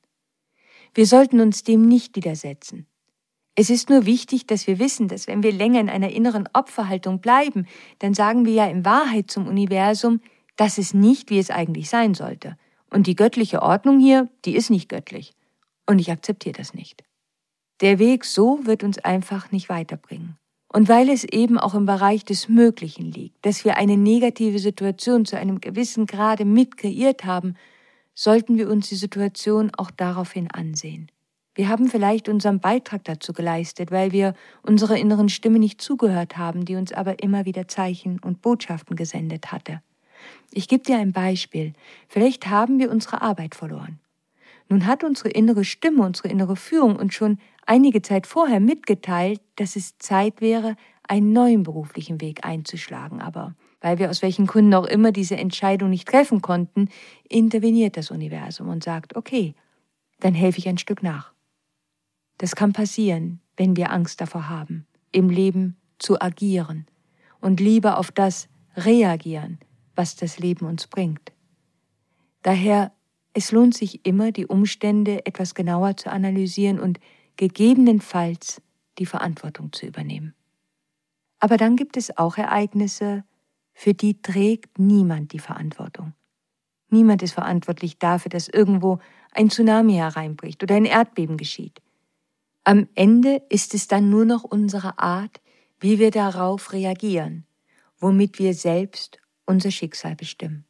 Wir 0.95 1.07
sollten 1.07 1.41
uns 1.41 1.63
dem 1.63 1.87
nicht 1.87 2.17
widersetzen. 2.17 2.87
Es 3.55 3.69
ist 3.69 3.91
nur 3.91 4.07
wichtig, 4.07 4.47
dass 4.47 4.67
wir 4.67 4.79
wissen, 4.79 5.09
dass 5.09 5.27
wenn 5.27 5.43
wir 5.43 5.53
länger 5.53 5.81
in 5.81 5.91
einer 5.91 6.11
inneren 6.11 6.49
Opferhaltung 6.53 7.21
bleiben, 7.21 7.67
dann 7.99 8.15
sagen 8.15 8.45
wir 8.45 8.53
ja 8.53 8.67
in 8.67 8.85
Wahrheit 8.85 9.31
zum 9.31 9.47
Universum, 9.47 10.21
das 10.57 10.79
ist 10.79 10.95
nicht, 10.95 11.31
wie 11.31 11.39
es 11.39 11.51
eigentlich 11.51 11.89
sein 11.89 12.15
sollte. 12.15 12.57
Und 12.91 13.07
die 13.07 13.17
göttliche 13.17 13.63
Ordnung 13.63 13.99
hier, 13.99 14.29
die 14.45 14.57
ist 14.57 14.71
nicht 14.71 14.89
göttlich. 14.89 15.33
Und 15.87 15.99
ich 15.99 16.11
akzeptiere 16.11 16.57
das 16.57 16.75
nicht. 16.75 17.03
Der 17.81 17.99
Weg 17.99 18.25
so 18.25 18.61
wird 18.65 18.85
uns 18.85 18.99
einfach 18.99 19.53
nicht 19.53 19.69
weiterbringen. 19.69 20.37
Und 20.73 20.89
weil 20.89 21.09
es 21.09 21.25
eben 21.25 21.59
auch 21.59 21.75
im 21.75 21.87
Bereich 21.87 22.25
des 22.25 22.49
Möglichen 22.49 23.11
liegt, 23.11 23.45
dass 23.45 23.65
wir 23.65 23.77
eine 23.77 23.97
negative 23.97 24.61
Situation 24.61 25.25
zu 25.25 25.37
einem 25.37 25.61
gewissen 25.61 26.07
Grade 26.07 26.45
mit 26.45 26.77
kreiert 26.77 27.25
haben, 27.25 27.57
sollten 28.15 28.57
wir 28.57 28.71
uns 28.71 28.89
die 28.89 28.97
Situation 28.97 29.73
auch 29.77 29.91
daraufhin 29.91 30.51
ansehen. 30.51 31.11
Wir 31.55 31.69
haben 31.69 31.89
vielleicht 31.89 32.29
unseren 32.29 32.61
Beitrag 32.61 33.05
dazu 33.05 33.33
geleistet, 33.33 33.91
weil 33.91 34.13
wir 34.13 34.35
unserer 34.63 34.97
inneren 34.97 35.29
Stimme 35.29 35.59
nicht 35.59 35.81
zugehört 35.81 36.37
haben, 36.37 36.65
die 36.65 36.77
uns 36.77 36.93
aber 36.93 37.23
immer 37.23 37.45
wieder 37.45 37.67
Zeichen 37.67 38.21
und 38.21 38.41
Botschaften 38.41 38.97
gesendet 38.97 39.51
hatte. 39.51 39.83
Ich 40.53 40.69
gebe 40.69 40.85
dir 40.85 40.99
ein 40.99 41.13
Beispiel. 41.13 41.73
Vielleicht 42.09 42.47
haben 42.47 42.79
wir 42.79 42.91
unsere 42.91 43.23
Arbeit 43.23 43.55
verloren. 43.55 43.99
Nun 44.69 44.87
hat 44.87 45.03
unsere 45.03 45.31
innere 45.31 45.65
Stimme, 45.65 46.05
unsere 46.05 46.29
innere 46.29 46.55
Führung 46.55 46.95
uns 46.97 47.15
schon 47.15 47.39
einige 47.67 48.03
Zeit 48.03 48.27
vorher 48.27 48.61
mitgeteilt, 48.61 49.41
dass 49.57 49.75
es 49.75 49.99
Zeit 49.99 50.41
wäre, 50.41 50.77
einen 51.03 51.33
neuen 51.33 51.65
beruflichen 51.65 52.21
Weg 52.21 52.45
einzuschlagen. 52.45 53.21
Aber 53.21 53.57
weil 53.81 53.99
wir 53.99 54.11
aus 54.11 54.23
welchen 54.23 54.47
Gründen 54.47 54.75
auch 54.75 54.87
immer 54.87 55.11
diese 55.11 55.37
Entscheidung 55.37 55.91
nicht 55.91 56.07
treffen 56.07 56.41
konnten, 56.41 56.89
interveniert 57.29 57.97
das 57.97 58.13
Universum 58.13 58.69
und 58.69 58.85
sagt, 58.85 59.17
okay, 59.17 59.55
dann 60.21 60.35
helfe 60.35 60.59
ich 60.59 60.69
ein 60.69 60.79
Stück 60.79 61.03
nach. 61.03 61.33
Das 62.41 62.57
kann 62.57 62.73
passieren, 62.73 63.39
wenn 63.59 63.77
wir 63.77 63.93
Angst 63.93 64.23
davor 64.23 64.49
haben, 64.49 64.87
im 65.13 65.29
Leben 65.29 65.77
zu 65.99 66.19
agieren 66.23 66.87
und 67.43 67.61
lieber 67.61 67.99
auf 67.99 68.11
das 68.11 68.49
reagieren, 68.77 69.59
was 69.95 70.17
das 70.17 70.39
Leben 70.39 70.65
uns 70.65 70.87
bringt. 70.87 71.33
Daher, 72.41 72.93
es 73.35 73.53
lohnt 73.53 73.77
sich 73.77 74.07
immer, 74.07 74.33
die 74.33 74.47
Umstände 74.47 75.27
etwas 75.27 75.55
genauer 75.55 75.99
zu 75.99 76.11
analysieren 76.11 76.81
und 76.81 76.99
gegebenenfalls 77.37 78.63
die 78.97 79.05
Verantwortung 79.05 79.75
zu 79.75 79.85
übernehmen. 79.85 80.35
Aber 81.41 81.59
dann 81.59 81.77
gibt 81.77 81.99
es 81.99 82.17
auch 82.17 82.39
Ereignisse, 82.39 83.23
für 83.75 83.93
die 83.93 84.23
trägt 84.23 84.79
niemand 84.79 85.35
die 85.35 85.41
Verantwortung. 85.41 86.15
Niemand 86.89 87.23
ist 87.23 87.35
verantwortlich 87.35 87.99
dafür, 87.99 88.31
dass 88.31 88.49
irgendwo 88.49 88.99
ein 89.33 89.51
Tsunami 89.51 89.97
hereinbricht 89.97 90.63
oder 90.63 90.77
ein 90.77 90.87
Erdbeben 90.87 91.37
geschieht. 91.37 91.83
Am 92.65 92.89
Ende 92.95 93.43
ist 93.49 93.75
es 93.75 93.89
dann 93.89 94.11
nur 94.11 94.25
noch 94.25 94.45
unsere 94.45 94.99
Art, 94.99 95.41
wie 95.81 95.99
wir 95.99 96.11
darauf 96.11 96.73
reagieren, 96.73 97.47
womit 97.99 98.39
wir 98.39 98.55
selbst 98.55 99.19
unser 99.47 99.71
Schicksal 99.71 100.15
bestimmen. 100.15 100.65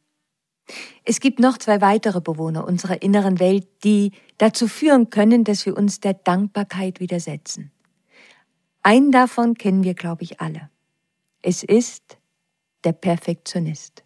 Es 1.03 1.19
gibt 1.19 1.39
noch 1.39 1.57
zwei 1.57 1.81
weitere 1.81 2.21
Bewohner 2.21 2.65
unserer 2.65 3.01
inneren 3.01 3.39
Welt, 3.39 3.67
die 3.83 4.11
dazu 4.37 4.67
führen 4.67 5.09
können, 5.09 5.43
dass 5.43 5.65
wir 5.65 5.75
uns 5.75 5.99
der 5.99 6.13
Dankbarkeit 6.13 6.99
widersetzen. 6.99 7.71
Einen 8.83 9.11
davon 9.11 9.55
kennen 9.55 9.83
wir, 9.83 9.93
glaube 9.93 10.23
ich, 10.23 10.39
alle. 10.39 10.69
Es 11.41 11.63
ist 11.63 12.17
der 12.83 12.93
Perfektionist. 12.93 14.03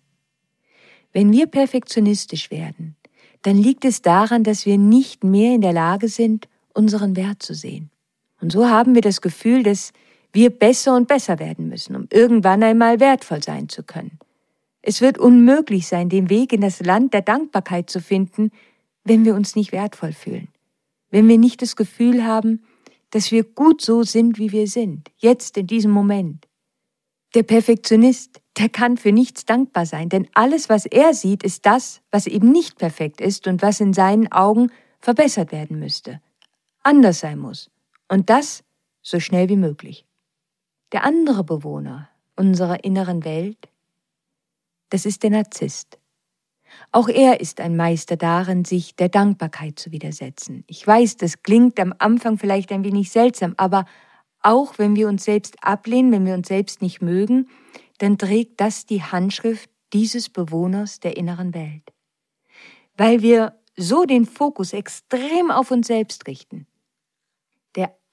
Wenn 1.14 1.32
wir 1.32 1.48
perfektionistisch 1.48 2.52
werden, 2.52 2.96
dann 3.44 3.58
liegt 3.58 3.86
es 3.86 4.02
daran, 4.02 4.44
dass 4.44 4.66
wir 4.66 4.78
nicht 4.78 5.24
mehr 5.24 5.54
in 5.54 5.62
der 5.62 5.72
Lage 5.72 6.08
sind, 6.08 6.50
unseren 6.76 7.16
Wert 7.16 7.42
zu 7.42 7.54
sehen. 7.54 7.90
Und 8.42 8.52
so 8.52 8.70
haben 8.70 8.96
wir 8.96 9.02
das 9.02 9.22
Gefühl, 9.22 9.64
dass 9.64 9.94
wir 10.34 10.50
besser 10.50 10.96
und 10.96 11.08
besser 11.08 11.40
werden 11.40 11.70
müssen, 11.70 11.96
um 11.96 12.08
irgendwann 12.12 12.62
einmal 12.62 13.00
wertvoll 13.00 13.42
sein 13.42 13.70
zu 13.70 13.84
können. 13.84 14.20
Es 14.82 15.02
wird 15.02 15.18
unmöglich 15.18 15.88
sein, 15.88 16.10
den 16.10 16.30
Weg 16.30 16.54
in 16.54 16.62
das 16.62 16.80
Land 16.82 17.14
der 17.14 17.22
Dankbarkeit 17.22 17.90
zu 17.90 18.02
finden, 18.02 18.52
wenn 19.04 19.26
wir 19.26 19.34
uns 19.34 19.56
nicht 19.56 19.72
wertvoll 19.72 20.14
fühlen, 20.14 20.50
wenn 21.10 21.28
wir 21.28 21.38
nicht 21.38 21.62
das 21.62 21.76
Gefühl 21.76 22.26
haben, 22.26 22.64
dass 23.12 23.32
wir 23.32 23.44
gut 23.44 23.82
so 23.82 24.04
sind, 24.04 24.38
wie 24.38 24.52
wir 24.52 24.68
sind, 24.68 25.10
jetzt 25.18 25.58
in 25.58 25.68
diesem 25.68 25.92
Moment. 25.92 26.46
Der 27.34 27.44
Perfektionist, 27.44 28.42
der 28.58 28.70
kann 28.70 28.98
für 28.98 29.12
nichts 29.12 29.46
dankbar 29.46 29.86
sein, 29.86 30.10
denn 30.10 30.28
alles, 30.34 30.70
was 30.70 30.86
er 30.86 31.14
sieht, 31.14 31.44
ist 31.44 31.66
das, 31.66 32.02
was 32.12 32.28
eben 32.28 32.52
nicht 32.52 32.78
perfekt 32.78 33.22
ist 33.22 33.48
und 33.48 33.62
was 33.62 33.80
in 33.80 33.94
seinen 33.94 34.32
Augen 34.32 34.72
verbessert 35.00 35.52
werden 35.52 35.80
müsste, 35.80 36.22
anders 36.86 37.20
sein 37.20 37.40
muss. 37.40 37.70
Und 38.08 38.30
das 38.30 38.64
so 39.02 39.20
schnell 39.20 39.50
wie 39.50 39.58
möglich. 39.58 40.06
Der 40.92 41.04
andere 41.04 41.44
Bewohner 41.44 42.10
unserer 42.36 42.84
inneren 42.84 43.26
Welt 43.26 43.70
das 44.90 45.06
ist 45.06 45.24
der 45.24 45.32
Narzisst. 45.32 46.00
Auch 46.92 47.08
er 47.08 47.40
ist 47.40 47.60
ein 47.60 47.76
Meister 47.76 48.18
darin, 48.18 48.66
sich 48.66 48.96
der 48.96 49.10
Dankbarkeit 49.10 49.80
zu 49.80 49.92
widersetzen. 49.92 50.64
Ich 50.68 50.86
weiß, 50.86 51.18
das 51.18 51.44
klingt 51.44 51.80
am 51.80 51.94
Anfang 52.00 52.38
vielleicht 52.38 52.72
ein 52.72 52.84
wenig 52.84 53.12
seltsam, 53.12 53.54
aber 53.58 53.86
auch 54.42 54.78
wenn 54.78 54.96
wir 54.96 55.08
uns 55.08 55.24
selbst 55.24 55.56
ablehnen, 55.62 56.12
wenn 56.12 56.26
wir 56.26 56.34
uns 56.34 56.48
selbst 56.48 56.82
nicht 56.82 57.02
mögen, 57.02 57.50
dann 57.98 58.18
trägt 58.18 58.62
das 58.62 58.86
die 58.86 59.02
Handschrift 59.02 59.70
dieses 59.94 60.30
Bewohners 60.30 61.00
der 61.00 61.18
inneren 61.18 61.54
Welt. 61.54 61.92
Weil 62.96 63.22
wir 63.22 63.60
so 63.76 64.06
den 64.06 64.26
Fokus 64.26 64.74
extrem 64.74 65.52
auf 65.52 65.72
uns 65.72 65.88
selbst 65.88 66.28
richten. 66.28 66.68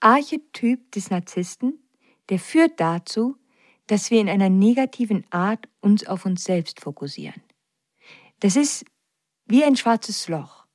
Archetyp 0.02 0.90
des 0.90 1.10
Narzissten, 1.10 1.78
der 2.28 2.40
führt 2.40 2.80
dazu, 2.80 3.36
dass 3.86 4.10
wir 4.10 4.20
in 4.20 4.28
einer 4.28 4.50
negativen 4.50 5.24
Art 5.30 5.68
uns 5.80 6.06
auf 6.06 6.26
uns 6.26 6.42
selbst 6.42 6.80
fokussieren. 6.80 7.40
Das 8.40 8.56
ist 8.56 8.84
wie 9.46 9.62
ein 9.62 9.76
schwarzes 9.76 10.28
Loch, 10.28 10.66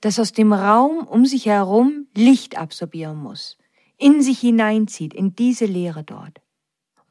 das 0.00 0.18
aus 0.18 0.32
dem 0.32 0.52
Raum 0.52 1.06
um 1.06 1.24
sich 1.24 1.46
herum 1.46 2.08
Licht 2.16 2.58
absorbieren 2.58 3.18
muss, 3.18 3.58
in 3.96 4.22
sich 4.22 4.40
hineinzieht, 4.40 5.14
in 5.14 5.36
diese 5.36 5.66
Leere 5.66 6.02
dort. 6.02 6.40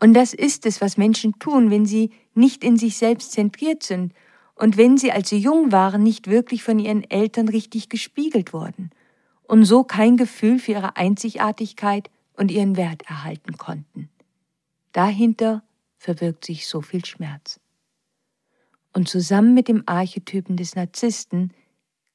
Und 0.01 0.13
das 0.13 0.33
ist 0.33 0.65
es, 0.65 0.81
was 0.81 0.97
Menschen 0.97 1.39
tun, 1.39 1.71
wenn 1.71 1.86
sie 1.86 2.12
nicht 2.33 2.63
in 2.63 2.75
sich 2.75 2.97
selbst 2.97 3.31
zentriert 3.31 3.83
sind 3.83 4.13
und 4.53 4.75
wenn 4.75 4.97
sie, 4.97 5.13
als 5.13 5.29
sie 5.29 5.38
jung 5.38 5.71
waren, 5.71 6.03
nicht 6.03 6.27
wirklich 6.27 6.63
von 6.63 6.77
ihren 6.77 7.10
Eltern 7.10 7.47
richtig 7.47 7.88
gespiegelt 7.88 8.51
wurden 8.51 8.91
und 9.47 9.65
so 9.65 9.83
kein 9.83 10.17
Gefühl 10.17 10.60
für 10.60 10.73
ihre 10.73 10.97
Einzigartigkeit 10.97 12.10
und 12.33 12.51
ihren 12.51 12.75
Wert 12.75 13.03
erhalten 13.03 13.57
konnten. 13.57 14.10
Dahinter 14.91 15.63
verbirgt 15.97 16.45
sich 16.45 16.67
so 16.67 16.81
viel 16.81 17.05
Schmerz. 17.05 17.60
Und 18.93 19.07
zusammen 19.10 19.53
mit 19.53 19.67
dem 19.67 19.83
Archetypen 19.86 20.57
des 20.57 20.75
Narzissten 20.75 21.53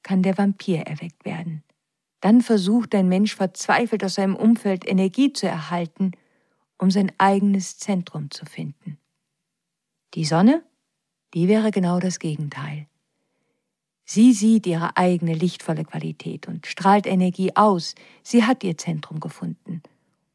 kann 0.03 0.23
der 0.23 0.37
Vampir 0.37 0.81
erweckt 0.81 1.25
werden. 1.25 1.63
Dann 2.21 2.41
versucht 2.41 2.95
ein 2.95 3.09
Mensch 3.09 3.35
verzweifelt 3.35 4.05
aus 4.05 4.15
seinem 4.15 4.37
Umfeld 4.37 4.87
Energie 4.89 5.33
zu 5.33 5.47
erhalten, 5.47 6.13
um 6.79 6.91
sein 6.91 7.13
eigenes 7.19 7.79
Zentrum 7.79 8.31
zu 8.31 8.45
finden. 8.47 8.99
Die 10.15 10.25
Sonne, 10.25 10.63
die 11.35 11.49
wäre 11.49 11.71
genau 11.71 11.99
das 11.99 12.19
Gegenteil. 12.19 12.87
Sie 14.15 14.35
sieht 14.35 14.67
ihre 14.67 14.99
eigene 14.99 15.33
lichtvolle 15.33 15.87
Qualität 15.87 16.47
und 16.47 16.67
strahlt 16.67 17.07
Energie 17.07 17.57
aus. 17.57 17.95
Sie 18.23 18.45
hat 18.45 18.63
ihr 18.63 18.77
Zentrum 18.77 19.21
gefunden. 19.21 19.83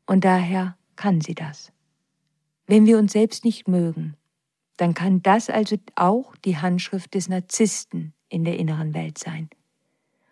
Und 0.07 0.25
daher 0.25 0.75
kann 0.95 1.21
sie 1.21 1.35
das. 1.35 1.71
Wenn 2.65 2.87
wir 2.87 2.97
uns 2.97 3.11
selbst 3.11 3.45
nicht 3.45 3.67
mögen, 3.67 4.15
dann 4.77 4.95
kann 4.95 5.21
das 5.21 5.51
also 5.51 5.75
auch 5.93 6.35
die 6.37 6.57
Handschrift 6.57 7.13
des 7.13 7.29
Narzissten 7.29 8.15
in 8.29 8.45
der 8.45 8.57
inneren 8.57 8.95
Welt 8.95 9.19
sein. 9.19 9.47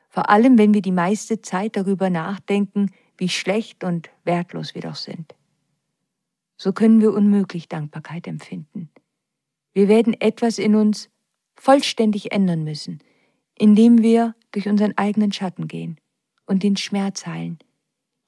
Vor 0.10 0.32
allem, 0.32 0.58
wenn 0.58 0.74
wir 0.74 0.82
die 0.82 0.92
meiste 0.92 1.40
Zeit 1.42 1.78
darüber 1.78 2.10
nachdenken, 2.10 2.90
wie 3.16 3.30
schlecht 3.30 3.84
und 3.84 4.10
wertlos 4.24 4.74
wir 4.74 4.82
doch 4.82 4.96
sind. 4.96 5.36
So 6.58 6.74
können 6.74 7.00
wir 7.00 7.14
unmöglich 7.14 7.70
Dankbarkeit 7.70 8.26
empfinden. 8.26 8.90
Wir 9.72 9.88
werden 9.88 10.20
etwas 10.20 10.58
in 10.58 10.74
uns 10.74 11.12
vollständig 11.56 12.32
ändern 12.32 12.64
müssen, 12.64 13.04
indem 13.58 14.02
wir 14.02 14.36
durch 14.52 14.68
unseren 14.68 14.98
eigenen 14.98 15.32
Schatten 15.32 15.68
gehen 15.68 16.00
und 16.46 16.63
den 16.63 16.78
Schmerz 16.78 17.26
heilen, 17.26 17.60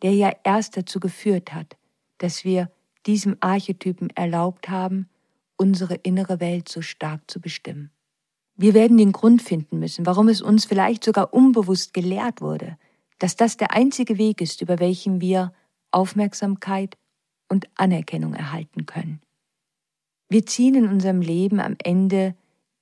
der 0.01 0.13
ja 0.13 0.31
erst 0.43 0.77
dazu 0.77 0.99
geführt 0.99 1.53
hat, 1.53 1.77
dass 2.17 2.43
wir 2.43 2.71
diesem 3.05 3.37
Archetypen 3.39 4.09
erlaubt 4.11 4.69
haben, 4.69 5.09
unsere 5.55 5.95
innere 5.95 6.39
Welt 6.39 6.69
so 6.69 6.81
stark 6.81 7.29
zu 7.29 7.39
bestimmen. 7.39 7.91
Wir 8.55 8.73
werden 8.73 8.97
den 8.97 9.11
Grund 9.11 9.41
finden 9.41 9.79
müssen, 9.79 10.05
warum 10.05 10.29
es 10.29 10.41
uns 10.41 10.65
vielleicht 10.65 11.03
sogar 11.03 11.33
unbewusst 11.33 11.93
gelehrt 11.93 12.41
wurde, 12.41 12.77
dass 13.19 13.35
das 13.35 13.57
der 13.57 13.71
einzige 13.71 14.17
Weg 14.17 14.41
ist, 14.41 14.61
über 14.61 14.79
welchen 14.79 15.21
wir 15.21 15.53
Aufmerksamkeit 15.91 16.97
und 17.49 17.67
Anerkennung 17.75 18.33
erhalten 18.33 18.85
können. 18.85 19.21
Wir 20.29 20.45
ziehen 20.45 20.75
in 20.75 20.87
unserem 20.87 21.21
Leben 21.21 21.59
am 21.59 21.75
Ende 21.81 22.35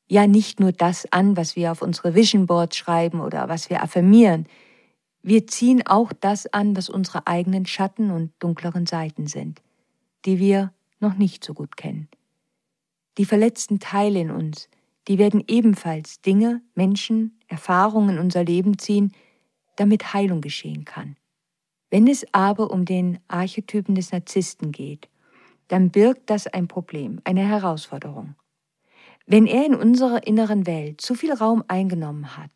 ja 0.08 0.28
nicht 0.28 0.60
nur 0.60 0.72
das 0.72 1.12
an, 1.12 1.36
was 1.38 1.56
wir 1.56 1.72
auf 1.72 1.82
unsere 1.82 2.16
Vision 2.16 2.46
Boards 2.46 2.78
schreiben 2.78 3.22
oder 3.22 3.50
was 3.50 3.70
wir 3.70 3.82
affirmieren, 3.82 4.48
wir 5.22 5.48
ziehen 5.48 5.86
auch 5.88 6.14
das 6.14 6.46
an, 6.48 6.78
was 6.78 6.90
unsere 6.90 7.26
eigenen 7.26 7.66
Schatten 7.66 8.12
und 8.12 8.32
dunkleren 8.40 8.86
Seiten 8.86 9.26
sind, 9.26 9.62
die 10.26 10.38
wir 10.38 10.72
noch 11.00 11.16
nicht 11.16 11.44
so 11.44 11.56
gut 11.56 11.78
kennen. 11.78 12.08
Die 13.18 13.26
verletzten 13.26 13.80
Teile 13.80 14.20
in 14.20 14.30
uns, 14.30 14.70
die 15.08 15.18
werden 15.18 15.44
ebenfalls 15.48 16.22
Dinge, 16.22 16.62
Menschen, 16.76 17.40
Erfahrungen 17.48 18.18
in 18.18 18.20
unser 18.20 18.44
Leben 18.44 18.78
ziehen, 18.78 19.14
damit 19.78 20.14
Heilung 20.14 20.42
geschehen 20.42 20.86
kann. 20.86 21.16
Wenn 21.90 22.08
es 22.08 22.26
aber 22.32 22.72
um 22.72 22.86
den 22.86 23.20
Archetypen 23.28 23.96
des 23.96 24.12
Narzissten 24.12 24.72
geht, 24.72 25.08
dann 25.68 25.90
birgt 25.90 26.30
das 26.30 26.46
ein 26.48 26.68
Problem, 26.68 27.20
eine 27.24 27.48
Herausforderung. 27.48 28.36
Wenn 29.28 29.48
er 29.48 29.66
in 29.66 29.76
unserer 29.76 30.28
inneren 30.28 30.68
Welt 30.68 31.02
zu 31.02 31.16
viel 31.16 31.34
Raum 31.34 31.64
eingenommen 31.68 32.38
hat, 32.38 32.52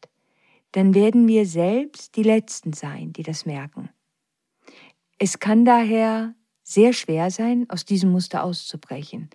dann 0.72 0.94
werden 0.94 1.28
wir 1.28 1.48
selbst 1.48 2.16
die 2.16 2.24
Letzten 2.24 2.74
sein, 2.74 3.12
die 3.12 3.24
das 3.24 3.48
merken. 3.48 3.90
Es 5.18 5.40
kann 5.40 5.66
daher 5.66 6.36
sehr 6.62 6.94
schwer 6.94 7.32
sein, 7.32 7.66
aus 7.70 7.86
diesem 7.86 8.12
Muster 8.12 8.44
auszubrechen. 8.44 9.30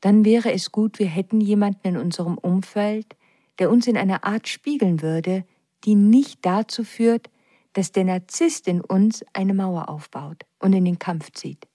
Dann 0.00 0.24
wäre 0.24 0.50
es 0.52 0.72
gut, 0.72 0.98
wir 0.98 1.06
hätten 1.06 1.42
jemanden 1.42 1.86
in 1.86 1.96
unserem 1.98 2.38
Umfeld, 2.38 3.14
der 3.58 3.70
uns 3.70 3.86
in 3.86 3.98
einer 3.98 4.24
Art 4.24 4.48
spiegeln 4.48 5.02
würde, 5.02 5.44
die 5.84 5.96
nicht 5.96 6.46
dazu 6.46 6.82
führt, 6.82 7.28
dass 7.74 7.92
der 7.92 8.04
Narzisst 8.04 8.68
in 8.68 8.80
uns 8.80 9.22
eine 9.34 9.52
Mauer 9.52 9.90
aufbaut 9.90 10.44
und 10.58 10.72
in 10.72 10.86
den 10.86 10.98
Kampf 10.98 11.30
zieht. 11.32 11.68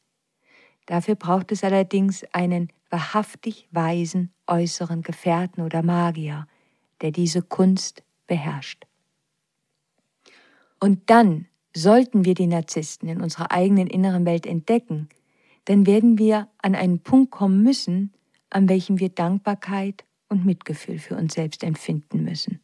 Dafür 0.88 1.16
braucht 1.16 1.52
es 1.52 1.64
allerdings 1.64 2.24
einen 2.34 2.70
wahrhaftig 2.90 3.68
weisen 3.72 4.33
äußeren 4.48 5.02
Gefährten 5.02 5.64
oder 5.64 5.84
Magier, 5.84 6.48
der 7.02 7.12
diese 7.12 7.42
Kunst 7.42 8.04
beherrscht. 8.28 8.86
Und 10.80 11.10
dann 11.10 11.48
sollten 11.76 12.26
wir 12.26 12.34
die 12.34 12.48
Narzissten 12.48 13.10
in 13.10 13.22
unserer 13.22 13.52
eigenen 13.52 13.88
inneren 13.88 14.26
Welt 14.26 14.46
entdecken, 14.46 15.10
dann 15.66 15.86
werden 15.86 16.18
wir 16.18 16.50
an 16.62 16.76
einen 16.76 17.00
Punkt 17.00 17.32
kommen 17.32 17.64
müssen, 17.64 18.14
an 18.50 18.70
welchem 18.70 19.00
wir 19.00 19.10
Dankbarkeit 19.10 20.04
und 20.30 20.46
Mitgefühl 20.46 21.00
für 21.00 21.16
uns 21.16 21.34
selbst 21.34 21.64
empfinden 21.64 22.24
müssen. 22.24 22.60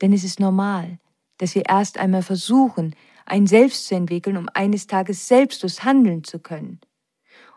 Denn 0.00 0.12
es 0.12 0.24
ist 0.24 0.40
normal, 0.40 0.98
dass 1.38 1.54
wir 1.54 1.66
erst 1.66 1.98
einmal 1.98 2.22
versuchen, 2.22 2.94
ein 3.24 3.46
Selbst 3.46 3.88
zu 3.88 3.94
entwickeln, 3.94 4.36
um 4.36 4.48
eines 4.54 4.86
Tages 4.86 5.26
selbstlos 5.26 5.84
handeln 5.84 6.22
zu 6.22 6.38
können. 6.38 6.80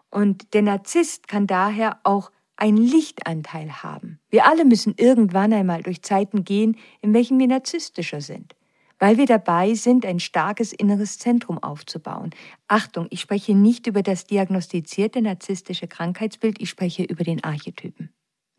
Und 0.09 0.53
der 0.53 0.63
Narzisst 0.63 1.27
kann 1.27 1.45
daher 1.45 1.99
auch 2.03 2.31
einen 2.59 2.77
Lichtanteil 2.77 3.83
haben. 3.83 4.19
Wir 4.29 4.45
alle 4.47 4.65
müssen 4.65 4.93
irgendwann 4.97 5.53
einmal 5.53 5.81
durch 5.81 6.01
Zeiten 6.01 6.43
gehen, 6.43 6.77
in 7.01 7.13
welchen 7.13 7.39
wir 7.39 7.47
narzisstischer 7.47 8.21
sind, 8.21 8.55
weil 8.99 9.17
wir 9.17 9.25
dabei 9.25 9.73
sind, 9.73 10.05
ein 10.05 10.19
starkes 10.19 10.73
inneres 10.73 11.17
Zentrum 11.17 11.57
aufzubauen. 11.57 12.31
Achtung, 12.67 13.07
ich 13.09 13.21
spreche 13.21 13.55
nicht 13.55 13.87
über 13.87 14.03
das 14.03 14.25
diagnostizierte 14.25 15.21
narzisstische 15.21 15.87
Krankheitsbild, 15.87 16.61
ich 16.61 16.69
spreche 16.69 17.03
über 17.03 17.23
den 17.23 17.43
Archetypen. 17.43 18.09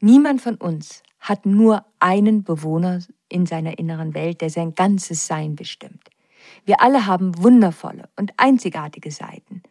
Niemand 0.01 0.41
von 0.41 0.57
uns 0.57 1.03
hat 1.19 1.45
nur 1.45 1.85
einen 1.99 2.43
Bewohner 2.43 3.01
in 3.29 3.45
seiner 3.45 3.79
inneren 3.79 4.15
Welt, 4.15 4.41
der 4.41 4.49
sein 4.49 4.75
ganzes 4.75 5.27
Sein 5.27 5.57
bestimmt. 5.57 6.09
Wir 6.65 6.81
alle 6.81 7.07
haben 7.07 7.37
wundervolle 7.43 8.09
und 8.17 8.33
einzigartige 8.39 9.11
Seiten. 9.11 9.63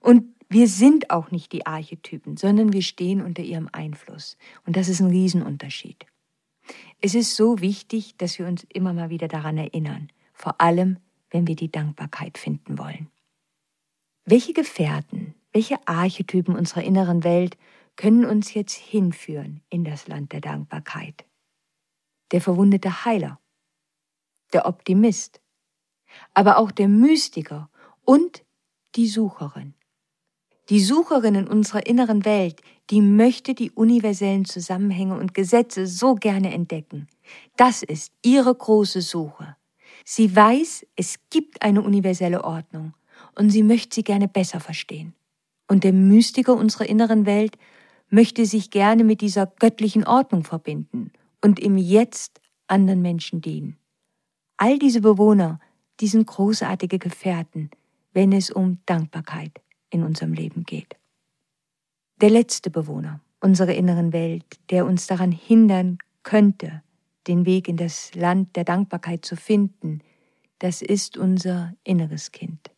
Und 0.00 0.24
wir 0.48 0.66
sind 0.66 1.10
auch 1.10 1.30
nicht 1.30 1.52
die 1.52 1.66
Archetypen, 1.66 2.36
sondern 2.36 2.72
wir 2.72 2.82
stehen 2.82 3.20
unter 3.20 3.42
ihrem 3.42 3.68
Einfluss. 3.70 4.38
Und 4.66 4.76
das 4.76 4.88
ist 4.88 5.00
ein 5.00 5.10
Riesenunterschied. 5.10 6.06
Es 7.00 7.14
ist 7.14 7.36
so 7.36 7.60
wichtig, 7.60 8.16
dass 8.16 8.38
wir 8.38 8.46
uns 8.46 8.64
immer 8.72 8.92
mal 8.92 9.10
wieder 9.10 9.28
daran 9.28 9.58
erinnern, 9.58 10.10
vor 10.32 10.60
allem 10.60 10.98
wenn 11.30 11.46
wir 11.46 11.56
die 11.56 11.70
Dankbarkeit 11.70 12.38
finden 12.38 12.78
wollen. 12.78 13.10
Welche 14.24 14.52
Gefährten, 14.52 15.34
welche 15.52 15.86
Archetypen 15.86 16.56
unserer 16.56 16.82
inneren 16.82 17.24
Welt 17.24 17.56
können 17.96 18.24
uns 18.24 18.54
jetzt 18.54 18.74
hinführen 18.74 19.62
in 19.70 19.84
das 19.84 20.08
Land 20.08 20.32
der 20.32 20.40
Dankbarkeit? 20.40 21.24
Der 22.32 22.40
verwundete 22.40 23.04
Heiler, 23.04 23.38
der 24.52 24.66
Optimist, 24.66 25.40
aber 26.34 26.58
auch 26.58 26.70
der 26.70 26.88
Mystiker 26.88 27.70
und 28.04 28.44
die 28.96 29.08
Sucherin. 29.08 29.74
Die 30.68 30.80
Sucherin 30.80 31.34
in 31.34 31.48
unserer 31.48 31.86
inneren 31.86 32.26
Welt, 32.26 32.60
die 32.90 33.00
möchte 33.00 33.54
die 33.54 33.70
universellen 33.70 34.44
Zusammenhänge 34.44 35.16
und 35.18 35.32
Gesetze 35.32 35.86
so 35.86 36.14
gerne 36.14 36.52
entdecken. 36.52 37.06
Das 37.56 37.82
ist 37.82 38.12
ihre 38.22 38.54
große 38.54 39.00
Suche. 39.00 39.56
Sie 40.04 40.34
weiß, 40.34 40.86
es 40.94 41.20
gibt 41.30 41.62
eine 41.62 41.80
universelle 41.80 42.44
Ordnung 42.44 42.92
und 43.34 43.48
sie 43.48 43.62
möchte 43.62 43.94
sie 43.94 44.04
gerne 44.04 44.28
besser 44.28 44.60
verstehen. 44.60 45.14
Und 45.68 45.84
der 45.84 45.94
Mystiker 45.94 46.54
unserer 46.54 46.86
inneren 46.86 47.24
Welt 47.24 47.56
möchte 48.10 48.44
sich 48.44 48.70
gerne 48.70 49.04
mit 49.04 49.22
dieser 49.22 49.46
göttlichen 49.46 50.06
Ordnung 50.06 50.44
verbinden 50.44 51.12
und 51.42 51.60
im 51.60 51.78
Jetzt 51.78 52.42
anderen 52.66 53.00
Menschen 53.00 53.40
dienen. 53.40 53.78
All 54.58 54.78
diese 54.78 55.00
Bewohner, 55.00 55.60
die 56.00 56.08
sind 56.08 56.26
großartige 56.26 56.98
Gefährten, 56.98 57.70
wenn 58.12 58.32
es 58.32 58.50
um 58.50 58.78
Dankbarkeit 58.84 59.62
in 59.90 60.02
unserem 60.02 60.32
Leben 60.32 60.64
geht. 60.64 60.96
Der 62.20 62.30
letzte 62.30 62.70
Bewohner 62.70 63.20
unserer 63.40 63.74
inneren 63.74 64.12
Welt, 64.12 64.44
der 64.70 64.84
uns 64.86 65.06
daran 65.06 65.32
hindern 65.32 65.98
könnte, 66.22 66.82
den 67.26 67.46
Weg 67.46 67.68
in 67.68 67.76
das 67.76 68.14
Land 68.14 68.56
der 68.56 68.64
Dankbarkeit 68.64 69.24
zu 69.24 69.36
finden, 69.36 70.00
das 70.58 70.82
ist 70.82 71.16
unser 71.16 71.74
inneres 71.84 72.32
Kind. 72.32 72.70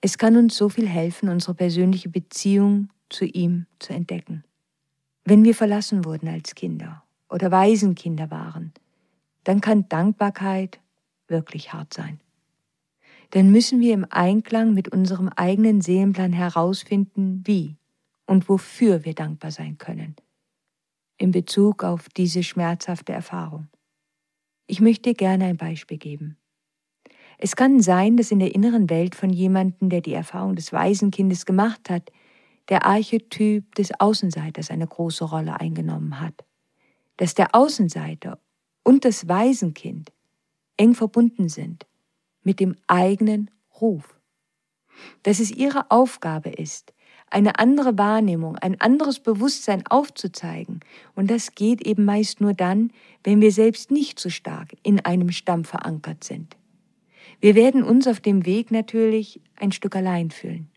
Es 0.00 0.16
kann 0.16 0.36
uns 0.36 0.56
so 0.56 0.68
viel 0.68 0.86
helfen, 0.86 1.28
unsere 1.28 1.54
persönliche 1.54 2.08
Beziehung 2.08 2.90
zu 3.08 3.24
ihm 3.24 3.66
zu 3.80 3.92
entdecken. 3.92 4.44
Wenn 5.24 5.44
wir 5.44 5.54
verlassen 5.54 6.04
wurden 6.04 6.28
als 6.28 6.54
Kinder 6.54 7.02
oder 7.28 7.50
Waisenkinder 7.50 8.30
waren, 8.30 8.72
dann 9.44 9.60
kann 9.60 9.88
Dankbarkeit 9.88 10.78
wirklich 11.26 11.72
hart 11.72 11.92
sein. 11.92 12.20
Dann 13.30 13.50
müssen 13.50 13.80
wir 13.80 13.94
im 13.94 14.06
Einklang 14.08 14.74
mit 14.74 14.88
unserem 14.88 15.28
eigenen 15.28 15.80
Seelenplan 15.80 16.32
herausfinden, 16.32 17.42
wie 17.44 17.76
und 18.26 18.48
wofür 18.48 19.04
wir 19.04 19.14
dankbar 19.14 19.50
sein 19.50 19.78
können 19.78 20.16
in 21.18 21.32
Bezug 21.32 21.84
auf 21.84 22.08
diese 22.08 22.42
schmerzhafte 22.42 23.12
Erfahrung. 23.12 23.68
Ich 24.66 24.80
möchte 24.80 25.14
gerne 25.14 25.46
ein 25.46 25.56
Beispiel 25.56 25.98
geben. 25.98 26.36
Es 27.38 27.56
kann 27.56 27.80
sein, 27.80 28.16
dass 28.16 28.30
in 28.30 28.38
der 28.38 28.54
inneren 28.54 28.88
Welt 28.88 29.14
von 29.14 29.30
jemandem, 29.30 29.90
der 29.90 30.00
die 30.00 30.12
Erfahrung 30.12 30.56
des 30.56 30.72
Waisenkindes 30.72 31.44
gemacht 31.44 31.90
hat, 31.90 32.10
der 32.68 32.84
Archetyp 32.84 33.74
des 33.74 33.98
Außenseiters 34.00 34.70
eine 34.70 34.86
große 34.86 35.24
Rolle 35.24 35.58
eingenommen 35.60 36.20
hat. 36.20 36.44
Dass 37.16 37.34
der 37.34 37.54
Außenseiter 37.54 38.40
und 38.84 39.04
das 39.04 39.28
Waisenkind 39.28 40.12
eng 40.76 40.94
verbunden 40.94 41.48
sind 41.48 41.86
mit 42.48 42.60
dem 42.60 42.76
eigenen 42.86 43.50
Ruf. 43.78 44.18
Dass 45.22 45.38
es 45.38 45.50
ihre 45.50 45.90
Aufgabe 45.90 46.48
ist, 46.48 46.94
eine 47.28 47.58
andere 47.58 47.98
Wahrnehmung, 47.98 48.56
ein 48.56 48.80
anderes 48.80 49.20
Bewusstsein 49.20 49.86
aufzuzeigen. 49.86 50.80
Und 51.14 51.30
das 51.30 51.54
geht 51.54 51.86
eben 51.86 52.06
meist 52.06 52.40
nur 52.40 52.54
dann, 52.54 52.90
wenn 53.22 53.42
wir 53.42 53.52
selbst 53.52 53.90
nicht 53.90 54.18
so 54.18 54.30
stark 54.30 54.70
in 54.82 55.00
einem 55.00 55.30
Stamm 55.30 55.66
verankert 55.66 56.24
sind. 56.24 56.56
Wir 57.38 57.54
werden 57.54 57.82
uns 57.82 58.06
auf 58.06 58.20
dem 58.20 58.46
Weg 58.46 58.70
natürlich 58.70 59.42
ein 59.56 59.70
Stück 59.70 59.94
allein 59.94 60.30
fühlen. 60.30 60.70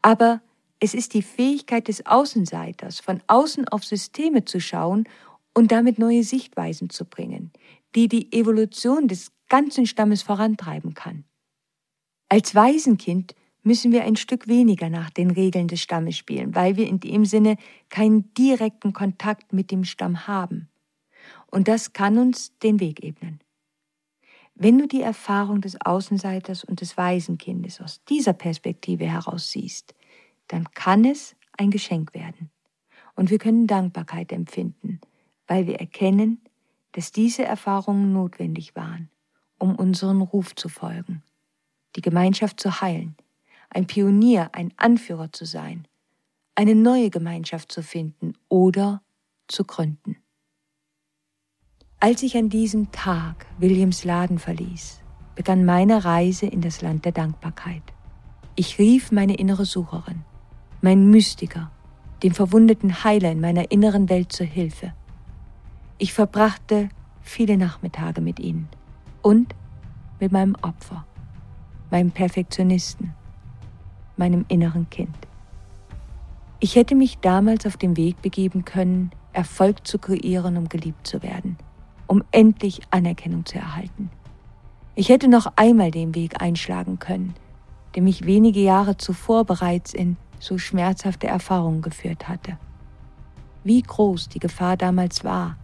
Aber 0.00 0.40
es 0.80 0.94
ist 0.94 1.12
die 1.12 1.20
Fähigkeit 1.20 1.86
des 1.88 2.06
Außenseiters, 2.06 3.00
von 3.00 3.22
außen 3.26 3.68
auf 3.68 3.84
Systeme 3.84 4.46
zu 4.46 4.58
schauen 4.58 5.04
und 5.52 5.70
damit 5.70 5.98
neue 5.98 6.22
Sichtweisen 6.22 6.88
zu 6.88 7.04
bringen, 7.04 7.52
die 7.94 8.08
die 8.08 8.32
Evolution 8.32 9.06
des 9.06 9.32
ganzen 9.54 9.86
Stammes 9.86 10.22
vorantreiben 10.22 10.94
kann. 10.94 11.22
Als 12.28 12.56
Waisenkind 12.56 13.36
müssen 13.62 13.92
wir 13.92 14.02
ein 14.02 14.16
Stück 14.16 14.48
weniger 14.48 14.90
nach 14.90 15.10
den 15.10 15.30
Regeln 15.30 15.68
des 15.68 15.80
Stammes 15.80 16.16
spielen, 16.16 16.56
weil 16.56 16.76
wir 16.76 16.88
in 16.88 16.98
dem 16.98 17.24
Sinne 17.24 17.56
keinen 17.88 18.34
direkten 18.34 18.92
Kontakt 18.92 19.52
mit 19.52 19.70
dem 19.70 19.84
Stamm 19.84 20.26
haben. 20.26 20.68
Und 21.46 21.68
das 21.68 21.92
kann 21.92 22.18
uns 22.18 22.58
den 22.64 22.80
Weg 22.80 23.04
ebnen. 23.04 23.38
Wenn 24.56 24.76
du 24.76 24.88
die 24.88 25.02
Erfahrung 25.02 25.60
des 25.60 25.80
Außenseiters 25.80 26.64
und 26.64 26.80
des 26.80 26.96
Waisenkindes 26.96 27.80
aus 27.80 28.02
dieser 28.06 28.32
Perspektive 28.32 29.04
heraus 29.04 29.52
siehst, 29.52 29.94
dann 30.48 30.68
kann 30.72 31.04
es 31.04 31.36
ein 31.56 31.70
Geschenk 31.70 32.12
werden. 32.12 32.50
Und 33.14 33.30
wir 33.30 33.38
können 33.38 33.68
Dankbarkeit 33.68 34.32
empfinden, 34.32 35.00
weil 35.46 35.68
wir 35.68 35.78
erkennen, 35.78 36.40
dass 36.90 37.12
diese 37.12 37.44
Erfahrungen 37.44 38.12
notwendig 38.12 38.74
waren, 38.74 39.10
um 39.58 39.76
unseren 39.76 40.20
Ruf 40.20 40.54
zu 40.54 40.68
folgen, 40.68 41.22
die 41.96 42.00
Gemeinschaft 42.00 42.60
zu 42.60 42.80
heilen, 42.80 43.16
ein 43.70 43.86
Pionier, 43.86 44.50
ein 44.52 44.72
Anführer 44.76 45.32
zu 45.32 45.44
sein, 45.44 45.86
eine 46.54 46.74
neue 46.74 47.10
Gemeinschaft 47.10 47.72
zu 47.72 47.82
finden 47.82 48.34
oder 48.48 49.02
zu 49.48 49.64
gründen. 49.64 50.16
Als 52.00 52.22
ich 52.22 52.36
an 52.36 52.48
diesem 52.48 52.92
Tag 52.92 53.46
Williams 53.58 54.04
Laden 54.04 54.38
verließ, 54.38 55.00
begann 55.34 55.64
meine 55.64 56.04
Reise 56.04 56.46
in 56.46 56.60
das 56.60 56.82
Land 56.82 57.04
der 57.04 57.12
Dankbarkeit. 57.12 57.82
Ich 58.56 58.78
rief 58.78 59.10
meine 59.10 59.34
innere 59.34 59.64
Sucherin, 59.64 60.24
mein 60.80 61.10
Mystiker, 61.10 61.72
dem 62.22 62.32
verwundeten 62.32 63.04
Heiler 63.04 63.32
in 63.32 63.40
meiner 63.40 63.70
inneren 63.70 64.08
Welt 64.08 64.32
zur 64.32 64.46
Hilfe. 64.46 64.94
Ich 65.98 66.12
verbrachte 66.12 66.88
viele 67.22 67.56
Nachmittage 67.56 68.20
mit 68.20 68.38
ihnen 68.38 68.68
und 69.24 69.54
mit 70.20 70.32
meinem 70.32 70.54
Opfer, 70.60 71.04
meinem 71.90 72.10
Perfektionisten, 72.10 73.14
meinem 74.16 74.44
inneren 74.48 74.88
Kind. 74.90 75.16
Ich 76.60 76.76
hätte 76.76 76.94
mich 76.94 77.18
damals 77.18 77.66
auf 77.66 77.78
den 77.78 77.96
Weg 77.96 78.20
begeben 78.20 78.64
können, 78.64 79.10
Erfolg 79.32 79.86
zu 79.86 79.98
kreieren, 79.98 80.58
um 80.58 80.68
geliebt 80.68 81.06
zu 81.06 81.22
werden, 81.22 81.56
um 82.06 82.22
endlich 82.30 82.82
Anerkennung 82.90 83.46
zu 83.46 83.56
erhalten. 83.56 84.10
Ich 84.94 85.08
hätte 85.08 85.26
noch 85.26 85.46
einmal 85.56 85.90
den 85.90 86.14
Weg 86.14 86.40
einschlagen 86.42 86.98
können, 86.98 87.34
der 87.94 88.02
mich 88.02 88.26
wenige 88.26 88.60
Jahre 88.60 88.98
zuvor 88.98 89.44
bereits 89.44 89.94
in 89.94 90.18
so 90.38 90.58
schmerzhafte 90.58 91.26
Erfahrungen 91.26 91.80
geführt 91.80 92.28
hatte. 92.28 92.58
Wie 93.64 93.80
groß 93.80 94.28
die 94.28 94.38
Gefahr 94.38 94.76
damals 94.76 95.24
war, 95.24 95.56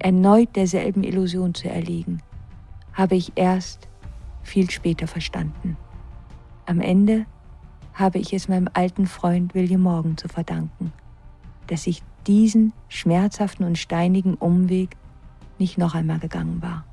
erneut 0.00 0.56
derselben 0.56 1.04
Illusion 1.04 1.54
zu 1.54 1.68
erliegen, 1.68 2.20
habe 2.96 3.14
ich 3.14 3.32
erst 3.36 3.88
viel 4.42 4.70
später 4.70 5.06
verstanden. 5.06 5.76
Am 6.64 6.80
Ende 6.80 7.26
habe 7.94 8.18
ich 8.18 8.32
es 8.32 8.48
meinem 8.48 8.68
alten 8.72 9.06
Freund 9.06 9.54
William 9.54 9.82
Morgan 9.82 10.16
zu 10.16 10.28
verdanken, 10.28 10.92
dass 11.68 11.86
ich 11.86 12.02
diesen 12.26 12.72
schmerzhaften 12.88 13.64
und 13.64 13.78
steinigen 13.78 14.34
Umweg 14.34 14.96
nicht 15.58 15.78
noch 15.78 15.94
einmal 15.94 16.18
gegangen 16.18 16.60
war. 16.62 16.84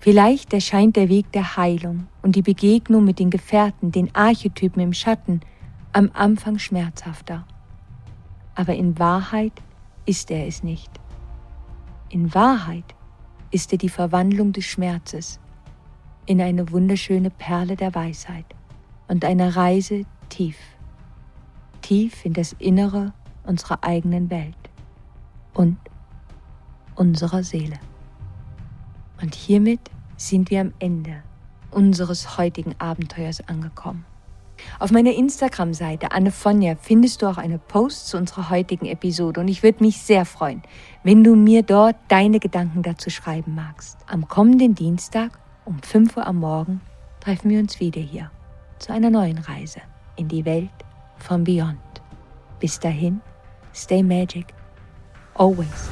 Vielleicht 0.00 0.52
erscheint 0.52 0.96
der 0.96 1.08
Weg 1.08 1.32
der 1.32 1.56
Heilung 1.56 2.06
und 2.22 2.36
die 2.36 2.42
Begegnung 2.42 3.04
mit 3.04 3.18
den 3.18 3.30
Gefährten, 3.30 3.90
den 3.90 4.14
Archetypen 4.14 4.80
im 4.80 4.92
Schatten, 4.92 5.40
am 5.92 6.10
Anfang 6.12 6.58
schmerzhafter. 6.58 7.46
Aber 8.54 8.74
in 8.74 8.98
Wahrheit 8.98 9.52
ist 10.06 10.30
er 10.30 10.46
es 10.46 10.62
nicht. 10.62 10.90
In 12.10 12.32
Wahrheit 12.34 12.94
ist 13.50 13.72
er 13.72 13.78
die 13.78 13.88
Verwandlung 13.88 14.52
des 14.52 14.64
Schmerzes 14.64 15.40
in 16.26 16.40
eine 16.40 16.70
wunderschöne 16.70 17.30
Perle 17.30 17.76
der 17.76 17.94
Weisheit 17.94 18.44
und 19.08 19.24
eine 19.24 19.56
Reise 19.56 20.04
tief, 20.28 20.56
tief 21.80 22.24
in 22.24 22.34
das 22.34 22.54
Innere 22.58 23.12
unserer 23.44 23.82
eigenen 23.82 24.30
Welt 24.30 24.54
und 25.54 25.78
unserer 26.94 27.42
Seele. 27.42 27.78
Und 29.22 29.34
hiermit 29.34 29.80
sind 30.16 30.50
wir 30.50 30.60
am 30.60 30.72
Ende 30.78 31.22
unseres 31.70 32.36
heutigen 32.36 32.74
Abenteuers 32.78 33.46
angekommen. 33.48 34.04
Auf 34.78 34.90
meiner 34.90 35.14
Instagram-Seite 35.14 36.12
Anne 36.12 36.32
Fonja 36.32 36.76
findest 36.76 37.22
du 37.22 37.26
auch 37.26 37.38
eine 37.38 37.58
Post 37.58 38.08
zu 38.08 38.16
unserer 38.16 38.50
heutigen 38.50 38.86
Episode 38.86 39.40
und 39.40 39.48
ich 39.48 39.62
würde 39.62 39.82
mich 39.84 39.98
sehr 39.98 40.24
freuen, 40.24 40.62
wenn 41.02 41.24
du 41.24 41.36
mir 41.36 41.62
dort 41.62 41.96
deine 42.08 42.40
Gedanken 42.40 42.82
dazu 42.82 43.10
schreiben 43.10 43.54
magst. 43.54 43.98
Am 44.06 44.28
kommenden 44.28 44.74
Dienstag 44.74 45.38
um 45.64 45.80
5 45.82 46.16
Uhr 46.16 46.26
am 46.26 46.36
Morgen 46.36 46.80
treffen 47.20 47.50
wir 47.50 47.60
uns 47.60 47.80
wieder 47.80 48.00
hier 48.00 48.30
zu 48.78 48.92
einer 48.92 49.10
neuen 49.10 49.38
Reise 49.38 49.80
in 50.16 50.28
die 50.28 50.44
Welt 50.44 50.70
von 51.18 51.44
Beyond. 51.44 51.78
Bis 52.60 52.80
dahin, 52.80 53.20
stay 53.72 54.02
magic, 54.02 54.46
always. 55.34 55.90